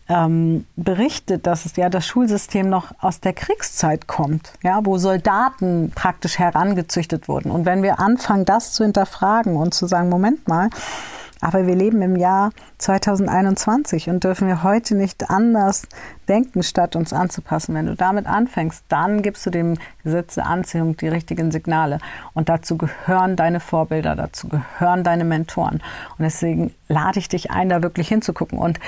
ähm, 0.09 0.65
berichtet, 0.75 1.45
dass 1.47 1.65
es 1.65 1.75
ja 1.75 1.89
das 1.89 2.05
Schulsystem 2.05 2.69
noch 2.69 2.91
aus 3.01 3.19
der 3.19 3.33
Kriegszeit 3.33 4.07
kommt, 4.07 4.53
ja, 4.63 4.79
wo 4.83 4.97
Soldaten 4.97 5.91
praktisch 5.93 6.39
herangezüchtet 6.39 7.27
wurden. 7.27 7.51
Und 7.51 7.65
wenn 7.65 7.83
wir 7.83 7.99
anfangen, 7.99 8.45
das 8.45 8.73
zu 8.73 8.83
hinterfragen 8.83 9.57
und 9.57 9.73
zu 9.73 9.85
sagen, 9.87 10.09
Moment 10.09 10.47
mal, 10.47 10.69
aber 11.41 11.67
wir 11.67 11.75
leben 11.75 12.01
im 12.01 12.15
Jahr 12.15 12.51
2021 12.79 14.09
und 14.09 14.23
dürfen 14.23 14.47
wir 14.47 14.63
heute 14.63 14.95
nicht 14.95 15.29
anders 15.29 15.87
denken, 16.27 16.63
statt 16.63 16.95
uns 16.95 17.13
anzupassen. 17.13 17.75
Wenn 17.75 17.85
du 17.85 17.95
damit 17.95 18.25
anfängst, 18.27 18.83
dann 18.89 19.21
gibst 19.21 19.45
du 19.45 19.49
dem 19.49 19.77
Gesetz 20.03 20.35
der 20.35 20.47
Anziehung 20.47 20.97
die 20.97 21.07
richtigen 21.07 21.51
Signale. 21.51 21.99
Und 22.33 22.49
dazu 22.49 22.77
gehören 22.77 23.35
deine 23.35 23.59
Vorbilder, 23.59 24.15
dazu 24.15 24.47
gehören 24.47 25.03
deine 25.03 25.25
Mentoren. 25.25 25.81
Und 26.17 26.23
deswegen 26.23 26.73
lade 26.87 27.19
ich 27.19 27.29
dich 27.29 27.51
ein, 27.51 27.69
da 27.69 27.83
wirklich 27.83 28.07
hinzugucken. 28.07 28.57
Und 28.57 28.79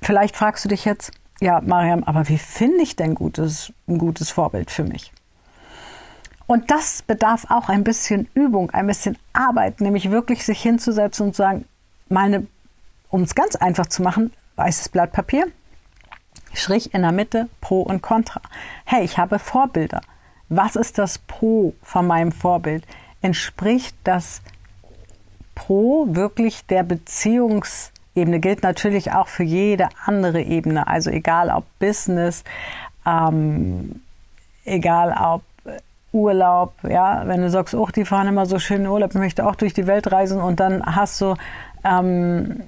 vielleicht 0.00 0.36
fragst 0.36 0.64
du 0.64 0.68
dich 0.68 0.84
jetzt, 0.84 1.12
ja, 1.40 1.60
Mariam, 1.60 2.04
aber 2.04 2.28
wie 2.28 2.38
finde 2.38 2.82
ich 2.82 2.96
denn 2.96 3.14
gutes, 3.14 3.72
ein 3.88 3.98
gutes 3.98 4.30
Vorbild 4.30 4.70
für 4.70 4.84
mich? 4.84 5.12
Und 6.46 6.70
das 6.70 7.02
bedarf 7.02 7.46
auch 7.48 7.68
ein 7.68 7.82
bisschen 7.82 8.28
Übung, 8.34 8.70
ein 8.70 8.86
bisschen 8.86 9.16
Arbeit, 9.32 9.80
nämlich 9.80 10.10
wirklich 10.10 10.44
sich 10.44 10.60
hinzusetzen 10.60 11.26
und 11.26 11.32
zu 11.34 11.42
sagen, 11.42 11.64
mal 12.12 12.46
um 13.10 13.22
es 13.22 13.34
ganz 13.34 13.56
einfach 13.56 13.86
zu 13.86 14.02
machen, 14.02 14.32
weißes 14.56 14.88
Blatt 14.88 15.12
Papier, 15.12 15.46
Strich 16.54 16.94
in 16.94 17.02
der 17.02 17.12
Mitte, 17.12 17.48
Pro 17.60 17.82
und 17.82 18.02
Contra. 18.02 18.40
Hey, 18.84 19.04
ich 19.04 19.18
habe 19.18 19.38
Vorbilder. 19.38 20.00
Was 20.48 20.76
ist 20.76 20.98
das 20.98 21.18
Pro 21.18 21.74
von 21.82 22.06
meinem 22.06 22.32
Vorbild? 22.32 22.84
Entspricht 23.22 23.96
das 24.04 24.42
Pro 25.54 26.06
wirklich 26.10 26.66
der 26.66 26.82
Beziehungsebene? 26.82 28.40
Gilt 28.40 28.62
natürlich 28.62 29.12
auch 29.12 29.28
für 29.28 29.44
jede 29.44 29.88
andere 30.04 30.42
Ebene. 30.42 30.86
Also 30.86 31.10
egal 31.10 31.50
ob 31.50 31.64
Business, 31.78 32.44
ähm, 33.06 34.02
egal 34.64 35.16
ob 35.18 35.42
Urlaub, 36.12 36.74
ja, 36.82 37.26
wenn 37.26 37.40
du 37.40 37.48
sagst, 37.48 37.74
oh, 37.74 37.88
die 37.94 38.04
fahren 38.04 38.28
immer 38.28 38.44
so 38.44 38.58
schön 38.58 38.82
in 38.82 38.86
Urlaub, 38.86 39.14
ich 39.14 39.20
möchte 39.20 39.46
auch 39.46 39.54
durch 39.54 39.72
die 39.72 39.86
Welt 39.86 40.12
reisen 40.12 40.40
und 40.40 40.60
dann 40.60 40.84
hast 40.84 41.18
du 41.22 41.36
ähm, 41.84 42.62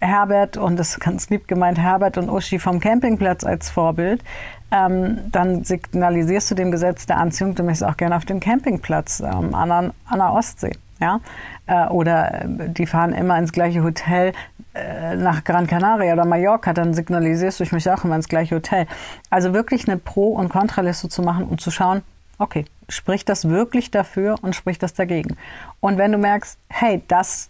Herbert 0.00 0.56
und 0.56 0.76
das 0.76 0.90
ist 0.90 1.00
ganz 1.00 1.28
lieb 1.28 1.48
gemeint, 1.48 1.78
Herbert 1.78 2.18
und 2.18 2.28
Uschi 2.28 2.58
vom 2.58 2.78
Campingplatz 2.80 3.44
als 3.44 3.68
Vorbild, 3.68 4.22
ähm, 4.70 5.18
dann 5.32 5.64
signalisierst 5.64 6.50
du 6.50 6.54
dem 6.54 6.70
Gesetz 6.70 7.06
der 7.06 7.18
Anziehung, 7.18 7.54
du 7.54 7.62
möchtest 7.62 7.90
auch 7.90 7.96
gerne 7.96 8.16
auf 8.16 8.24
dem 8.24 8.38
Campingplatz 8.38 9.20
ähm, 9.20 9.54
an, 9.54 9.68
der, 9.68 9.92
an 10.06 10.18
der 10.18 10.32
Ostsee. 10.32 10.72
Ja? 11.00 11.20
Äh, 11.66 11.86
oder 11.88 12.42
äh, 12.42 12.68
die 12.68 12.86
fahren 12.86 13.12
immer 13.12 13.38
ins 13.38 13.52
gleiche 13.52 13.82
Hotel 13.82 14.32
äh, 14.74 15.16
nach 15.16 15.44
Gran 15.44 15.66
Canaria 15.66 16.12
oder 16.12 16.24
Mallorca, 16.24 16.72
dann 16.72 16.94
signalisierst 16.94 17.60
du, 17.60 17.64
ich 17.64 17.72
möchte 17.72 17.92
auch 17.92 18.04
immer 18.04 18.16
ins 18.16 18.28
gleiche 18.28 18.56
Hotel. 18.56 18.86
Also 19.30 19.54
wirklich 19.54 19.88
eine 19.88 19.98
Pro- 19.98 20.34
und 20.34 20.48
Kontraliste 20.48 21.08
zu 21.08 21.22
machen 21.22 21.44
und 21.44 21.60
zu 21.60 21.70
schauen, 21.70 22.02
okay, 22.38 22.64
spricht 22.88 23.28
das 23.28 23.48
wirklich 23.48 23.90
dafür 23.90 24.36
und 24.42 24.54
spricht 24.54 24.82
das 24.82 24.94
dagegen? 24.94 25.36
Und 25.80 25.98
wenn 25.98 26.12
du 26.12 26.18
merkst, 26.18 26.58
hey, 26.68 27.02
das 27.08 27.48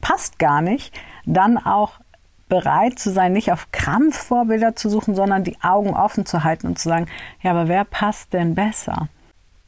passt 0.00 0.38
gar 0.38 0.62
nicht, 0.62 0.98
dann 1.26 1.58
auch 1.58 2.00
bereit 2.48 2.98
zu 2.98 3.10
sein, 3.10 3.32
nicht 3.32 3.52
auf 3.52 3.70
Krampf 3.72 4.18
Vorbilder 4.18 4.76
zu 4.76 4.90
suchen, 4.90 5.14
sondern 5.14 5.44
die 5.44 5.56
Augen 5.62 5.94
offen 5.94 6.26
zu 6.26 6.44
halten 6.44 6.66
und 6.66 6.78
zu 6.78 6.88
sagen, 6.88 7.06
ja, 7.42 7.52
aber 7.52 7.68
wer 7.68 7.84
passt 7.84 8.32
denn 8.34 8.54
besser? 8.54 9.08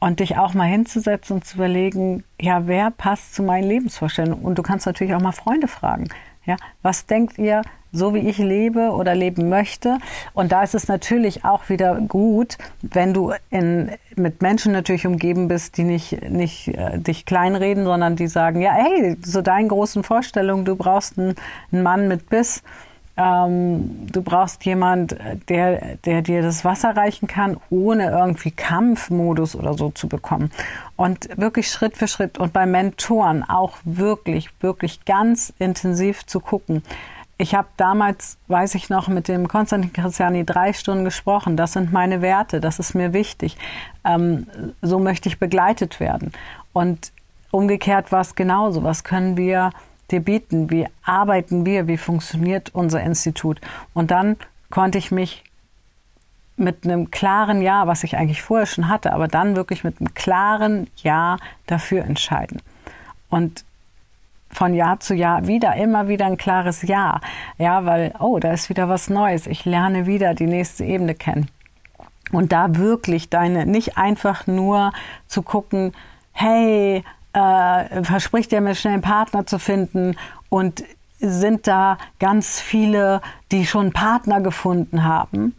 Und 0.00 0.18
dich 0.18 0.36
auch 0.36 0.52
mal 0.52 0.64
hinzusetzen 0.64 1.36
und 1.36 1.44
zu 1.44 1.56
überlegen, 1.56 2.24
ja, 2.40 2.66
wer 2.66 2.90
passt 2.90 3.34
zu 3.34 3.44
meinen 3.44 3.68
Lebensvorstellungen? 3.68 4.44
Und 4.44 4.58
du 4.58 4.62
kannst 4.62 4.84
natürlich 4.84 5.14
auch 5.14 5.20
mal 5.20 5.32
Freunde 5.32 5.68
fragen. 5.68 6.08
Ja, 6.44 6.56
was 6.82 7.06
denkt 7.06 7.38
ihr, 7.38 7.62
so 7.92 8.14
wie 8.14 8.28
ich 8.28 8.38
lebe 8.38 8.90
oder 8.90 9.14
leben 9.14 9.48
möchte? 9.48 9.98
Und 10.34 10.52
da 10.52 10.62
ist 10.62 10.74
es 10.74 10.88
natürlich 10.88 11.44
auch 11.44 11.68
wieder 11.68 11.96
gut, 11.96 12.58
wenn 12.80 13.14
du 13.14 13.32
in, 13.50 13.90
mit 14.16 14.42
Menschen 14.42 14.72
natürlich 14.72 15.06
umgeben 15.06 15.48
bist, 15.48 15.76
die 15.76 15.84
nicht, 15.84 16.28
nicht 16.30 16.68
äh, 16.68 16.98
dich 16.98 17.26
kleinreden, 17.26 17.84
sondern 17.84 18.16
die 18.16 18.26
sagen, 18.28 18.60
ja, 18.60 18.72
hey, 18.72 19.16
so 19.24 19.42
deinen 19.42 19.68
großen 19.68 20.02
Vorstellungen, 20.02 20.64
du 20.64 20.76
brauchst 20.76 21.18
einen, 21.18 21.34
einen 21.70 21.82
Mann 21.82 22.08
mit 22.08 22.28
Biss. 22.28 22.62
Ähm, 23.14 24.06
du 24.10 24.22
brauchst 24.22 24.64
jemand, 24.64 25.16
der, 25.48 25.96
der 26.04 26.22
dir 26.22 26.40
das 26.40 26.64
Wasser 26.64 26.96
reichen 26.96 27.28
kann, 27.28 27.58
ohne 27.68 28.10
irgendwie 28.10 28.50
Kampfmodus 28.50 29.54
oder 29.54 29.74
so 29.74 29.90
zu 29.90 30.08
bekommen. 30.08 30.50
Und 30.96 31.28
wirklich 31.36 31.68
Schritt 31.68 31.96
für 31.96 32.08
Schritt 32.08 32.38
und 32.38 32.54
bei 32.54 32.64
Mentoren 32.64 33.42
auch 33.42 33.76
wirklich, 33.84 34.48
wirklich 34.60 35.04
ganz 35.04 35.52
intensiv 35.58 36.24
zu 36.24 36.40
gucken. 36.40 36.82
Ich 37.38 37.54
habe 37.54 37.68
damals, 37.76 38.38
weiß 38.46 38.74
ich 38.76 38.88
noch, 38.88 39.08
mit 39.08 39.26
dem 39.26 39.48
Konstantin 39.48 39.92
Christiani 39.92 40.44
drei 40.44 40.72
Stunden 40.72 41.04
gesprochen. 41.04 41.56
Das 41.56 41.72
sind 41.72 41.92
meine 41.92 42.22
Werte, 42.22 42.60
das 42.60 42.78
ist 42.78 42.94
mir 42.94 43.12
wichtig. 43.12 43.56
Ähm, 44.04 44.46
so 44.80 44.98
möchte 44.98 45.28
ich 45.28 45.38
begleitet 45.38 45.98
werden. 45.98 46.32
Und 46.72 47.12
umgekehrt 47.50 48.12
war 48.12 48.20
es 48.20 48.34
genauso. 48.34 48.82
Was 48.82 49.02
können 49.02 49.36
wir 49.36 49.70
dir 50.10 50.20
bieten? 50.20 50.70
Wie 50.70 50.86
arbeiten 51.04 51.66
wir? 51.66 51.88
Wie 51.88 51.96
funktioniert 51.96 52.70
unser 52.74 53.02
Institut? 53.02 53.60
Und 53.92 54.10
dann 54.10 54.36
konnte 54.70 54.98
ich 54.98 55.10
mich 55.10 55.44
mit 56.56 56.84
einem 56.84 57.10
klaren 57.10 57.62
Ja, 57.62 57.86
was 57.86 58.04
ich 58.04 58.16
eigentlich 58.16 58.42
vorher 58.42 58.66
schon 58.66 58.88
hatte, 58.88 59.12
aber 59.12 59.26
dann 59.26 59.56
wirklich 59.56 59.84
mit 59.84 60.00
einem 60.00 60.14
klaren 60.14 60.88
Ja 60.96 61.38
dafür 61.66 62.04
entscheiden. 62.04 62.60
Und 63.28 63.64
von 64.52 64.74
Jahr 64.74 65.00
zu 65.00 65.14
Jahr 65.14 65.46
wieder, 65.46 65.74
immer 65.76 66.08
wieder 66.08 66.26
ein 66.26 66.36
klares 66.36 66.82
Ja. 66.82 67.20
Ja, 67.58 67.84
weil, 67.84 68.14
oh, 68.18 68.38
da 68.38 68.52
ist 68.52 68.68
wieder 68.68 68.88
was 68.88 69.10
Neues. 69.10 69.46
Ich 69.46 69.64
lerne 69.64 70.06
wieder 70.06 70.34
die 70.34 70.46
nächste 70.46 70.84
Ebene 70.84 71.14
kennen. 71.14 71.48
Und 72.30 72.52
da 72.52 72.76
wirklich 72.76 73.28
deine, 73.28 73.66
nicht 73.66 73.98
einfach 73.98 74.46
nur 74.46 74.92
zu 75.26 75.42
gucken, 75.42 75.92
hey, 76.32 77.04
äh, 77.32 78.04
verspricht 78.04 78.52
er 78.52 78.60
mir 78.60 78.74
schnell 78.74 78.94
einen 78.94 79.02
Partner 79.02 79.46
zu 79.46 79.58
finden 79.58 80.16
und 80.48 80.84
sind 81.18 81.66
da 81.66 81.98
ganz 82.18 82.60
viele, 82.60 83.20
die 83.52 83.66
schon 83.66 83.82
einen 83.82 83.92
Partner 83.92 84.40
gefunden 84.40 85.04
haben, 85.04 85.54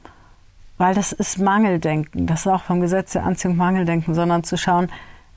weil 0.78 0.94
das 0.94 1.14
ist 1.14 1.40
Mangeldenken, 1.40 2.28
das 2.28 2.42
ist 2.42 2.48
auch 2.48 2.64
vom 2.64 2.82
Gesetz 2.82 3.14
der 3.14 3.24
Anziehung 3.24 3.56
Mangeldenken, 3.56 4.14
sondern 4.14 4.44
zu 4.44 4.58
schauen, 4.58 4.90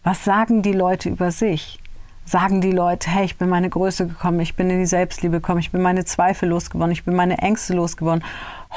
was 0.03 0.25
sagen 0.25 0.63
die 0.63 0.73
Leute 0.73 1.09
über 1.09 1.31
sich? 1.31 1.79
Sagen 2.29 2.61
die 2.61 2.73
Leute, 2.73 3.09
hey, 3.09 3.25
ich 3.25 3.39
bin 3.39 3.49
meine 3.49 3.71
Größe 3.71 4.09
gekommen, 4.09 4.41
ich 4.41 4.57
bin 4.57 4.69
in 4.69 4.81
die 4.81 4.87
Selbstliebe 4.87 5.37
gekommen, 5.37 5.61
ich 5.61 5.71
bin 5.71 5.81
meine 5.81 6.05
Zweifel 6.05 6.49
losgeworden, 6.49 6.91
ich 6.91 7.05
bin 7.05 7.15
meine 7.15 7.39
Ängste 7.39 7.73
losgeworden. 7.73 8.25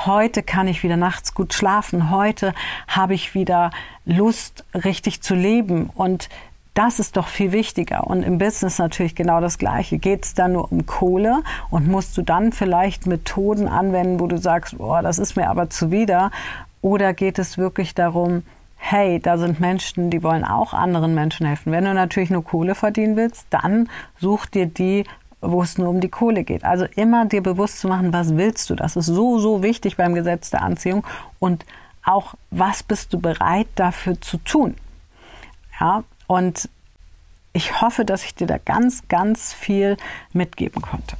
Heute 0.05 0.43
kann 0.43 0.67
ich 0.67 0.83
wieder 0.83 0.97
nachts 0.97 1.33
gut 1.33 1.55
schlafen, 1.55 2.11
heute 2.11 2.53
habe 2.87 3.15
ich 3.15 3.33
wieder 3.33 3.71
Lust, 4.05 4.65
richtig 4.75 5.23
zu 5.23 5.33
leben 5.33 5.89
und 5.95 6.29
das 6.75 6.99
ist 6.99 7.17
doch 7.17 7.27
viel 7.27 7.51
wichtiger. 7.51 8.05
Und 8.05 8.21
im 8.21 8.37
Business 8.37 8.77
natürlich 8.77 9.15
genau 9.15 9.41
das 9.41 9.57
Gleiche. 9.57 9.97
Geht 9.97 10.25
es 10.25 10.35
da 10.35 10.47
nur 10.47 10.71
um 10.71 10.85
Kohle 10.85 11.41
und 11.71 11.87
musst 11.87 12.15
du 12.19 12.21
dann 12.21 12.51
vielleicht 12.51 13.07
Methoden 13.07 13.67
anwenden, 13.67 14.19
wo 14.19 14.27
du 14.27 14.37
sagst, 14.37 14.77
boah, 14.77 15.01
das 15.01 15.17
ist 15.17 15.35
mir 15.35 15.49
aber 15.49 15.71
zuwider? 15.71 16.29
Oder 16.83 17.13
geht 17.13 17.39
es 17.39 17.57
wirklich 17.57 17.95
darum, 17.95 18.43
hey, 18.81 19.19
da 19.19 19.37
sind 19.37 19.59
Menschen, 19.59 20.09
die 20.09 20.23
wollen 20.23 20.43
auch 20.43 20.73
anderen 20.73 21.13
Menschen 21.13 21.45
helfen. 21.45 21.71
Wenn 21.71 21.85
du 21.85 21.93
natürlich 21.93 22.31
nur 22.31 22.43
Kohle 22.43 22.73
verdienen 22.73 23.15
willst, 23.17 23.45
dann 23.51 23.89
such 24.17 24.47
dir 24.47 24.65
die, 24.65 25.03
wo 25.41 25.61
es 25.61 25.77
nur 25.77 25.89
um 25.89 25.99
die 25.99 26.09
Kohle 26.09 26.43
geht. 26.43 26.63
Also 26.63 26.85
immer 26.95 27.25
dir 27.25 27.43
bewusst 27.43 27.79
zu 27.79 27.87
machen, 27.87 28.13
was 28.13 28.35
willst 28.35 28.69
du? 28.69 28.75
Das 28.75 28.95
ist 28.95 29.05
so, 29.05 29.37
so 29.37 29.61
wichtig 29.61 29.97
beim 29.97 30.15
Gesetz 30.15 30.49
der 30.49 30.63
Anziehung 30.63 31.05
und 31.37 31.65
auch, 32.03 32.33
was 32.49 32.81
bist 32.81 33.13
du 33.13 33.19
bereit 33.19 33.67
dafür 33.75 34.19
zu 34.19 34.37
tun? 34.37 34.75
Ja, 35.79 36.03
und 36.27 36.69
ich 37.53 37.81
hoffe, 37.81 38.05
dass 38.05 38.23
ich 38.23 38.33
dir 38.33 38.47
da 38.47 38.57
ganz, 38.57 39.07
ganz 39.07 39.53
viel 39.53 39.97
mitgeben 40.33 40.81
konnte. 40.81 41.17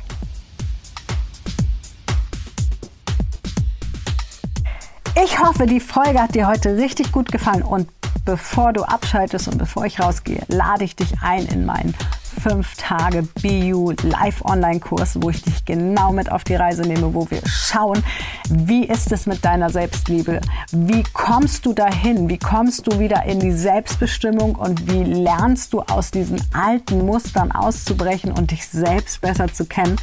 Ich 5.16 5.40
hoffe, 5.40 5.66
die 5.66 5.80
Folge 5.80 6.22
hat 6.22 6.36
dir 6.36 6.48
heute 6.48 6.78
richtig 6.78 7.12
gut 7.12 7.32
gefallen 7.32 7.64
und 7.64 7.90
bevor 8.26 8.74
du 8.74 8.84
abschaltest 8.84 9.48
und 9.48 9.58
bevor 9.58 9.86
ich 9.86 10.00
rausgehe, 10.00 10.44
lade 10.48 10.84
ich 10.84 10.96
dich 10.96 11.14
ein 11.22 11.46
in 11.48 11.66
meinen 11.66 11.96
5 12.42 12.76
Tage 12.78 13.24
BU 13.42 13.94
Live 14.04 14.46
Online 14.46 14.80
Kurs, 14.80 15.22
wo 15.22 15.30
ich 15.30 15.42
dich 15.42 15.66
genau 15.66 16.14
mit 16.14 16.32
auf 16.32 16.44
die 16.44 16.56
Reise 16.56 16.84
nehme, 16.84 17.14
wo 17.14 17.30
wir 17.30 17.42
schauen, 17.46 18.04
wie 18.50 18.86
ist 18.86 19.12
es 19.12 19.26
mit 19.26 19.44
deiner 19.44 19.70
Selbstliebe? 19.70 20.40
Wie 20.72 21.04
kommst 21.12 21.66
du 21.66 21.74
dahin? 21.74 22.30
Wie 22.30 22.38
kommst 22.38 22.88
du 22.88 23.00
wieder 23.00 23.24
in 23.26 23.40
die 23.40 23.52
Selbstbestimmung 23.52 24.56
und 24.56 24.92
wie 24.92 25.04
lernst 25.04 25.74
du 25.74 25.82
aus 25.82 26.12
diesen 26.12 26.40
alten 26.54 27.06
Mustern 27.06 27.52
auszubrechen 27.52 28.32
und 28.32 28.52
dich 28.52 28.68
selbst 28.68 29.22
besser 29.22 29.52
zu 29.52 29.66
kennen? 29.66 29.98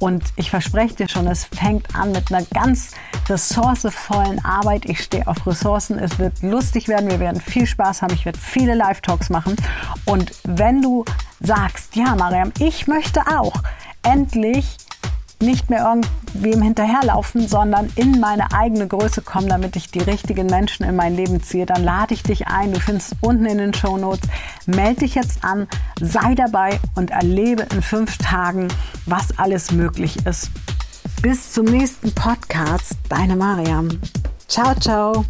Und 0.00 0.24
ich 0.36 0.50
verspreche 0.50 0.94
dir 0.94 1.08
schon, 1.08 1.26
es 1.26 1.44
fängt 1.44 1.94
an 1.94 2.12
mit 2.12 2.32
einer 2.32 2.44
ganz 2.46 2.92
ressourcevollen 3.28 4.42
Arbeit. 4.44 4.86
Ich 4.86 5.00
stehe 5.02 5.26
auf 5.26 5.46
Ressourcen. 5.46 5.98
Es 5.98 6.18
wird 6.18 6.42
lustig 6.42 6.88
werden. 6.88 7.10
Wir 7.10 7.20
werden 7.20 7.40
viel 7.40 7.66
Spaß 7.66 8.00
haben. 8.00 8.14
Ich 8.14 8.24
werde 8.24 8.38
viele 8.38 8.74
Live-Talks 8.74 9.28
machen. 9.28 9.56
Und 10.06 10.32
wenn 10.44 10.80
du 10.80 11.04
sagst, 11.40 11.94
ja, 11.96 12.16
Mariam, 12.16 12.50
ich 12.58 12.86
möchte 12.86 13.20
auch 13.26 13.62
endlich 14.02 14.78
nicht 15.40 15.70
mehr 15.70 15.84
irgendwem 15.84 16.62
hinterherlaufen, 16.62 17.48
sondern 17.48 17.90
in 17.96 18.20
meine 18.20 18.52
eigene 18.52 18.86
Größe 18.86 19.22
kommen, 19.22 19.48
damit 19.48 19.76
ich 19.76 19.90
die 19.90 20.00
richtigen 20.00 20.46
Menschen 20.46 20.84
in 20.84 20.96
mein 20.96 21.16
Leben 21.16 21.42
ziehe, 21.42 21.66
dann 21.66 21.82
lade 21.82 22.14
ich 22.14 22.22
dich 22.22 22.46
ein. 22.48 22.72
Du 22.72 22.80
findest 22.80 23.16
unten 23.20 23.46
in 23.46 23.58
den 23.58 23.74
Show 23.74 23.96
Notes. 23.96 24.28
Melde 24.66 25.00
dich 25.00 25.14
jetzt 25.14 25.44
an, 25.44 25.66
sei 26.00 26.34
dabei 26.34 26.78
und 26.94 27.10
erlebe 27.10 27.66
in 27.74 27.82
fünf 27.82 28.18
Tagen, 28.18 28.68
was 29.06 29.38
alles 29.38 29.72
möglich 29.72 30.26
ist. 30.26 30.50
Bis 31.22 31.52
zum 31.52 31.66
nächsten 31.66 32.12
Podcast. 32.12 32.94
Deine 33.08 33.36
Mariam. 33.36 33.88
Ciao, 34.48 34.74
ciao. 34.74 35.24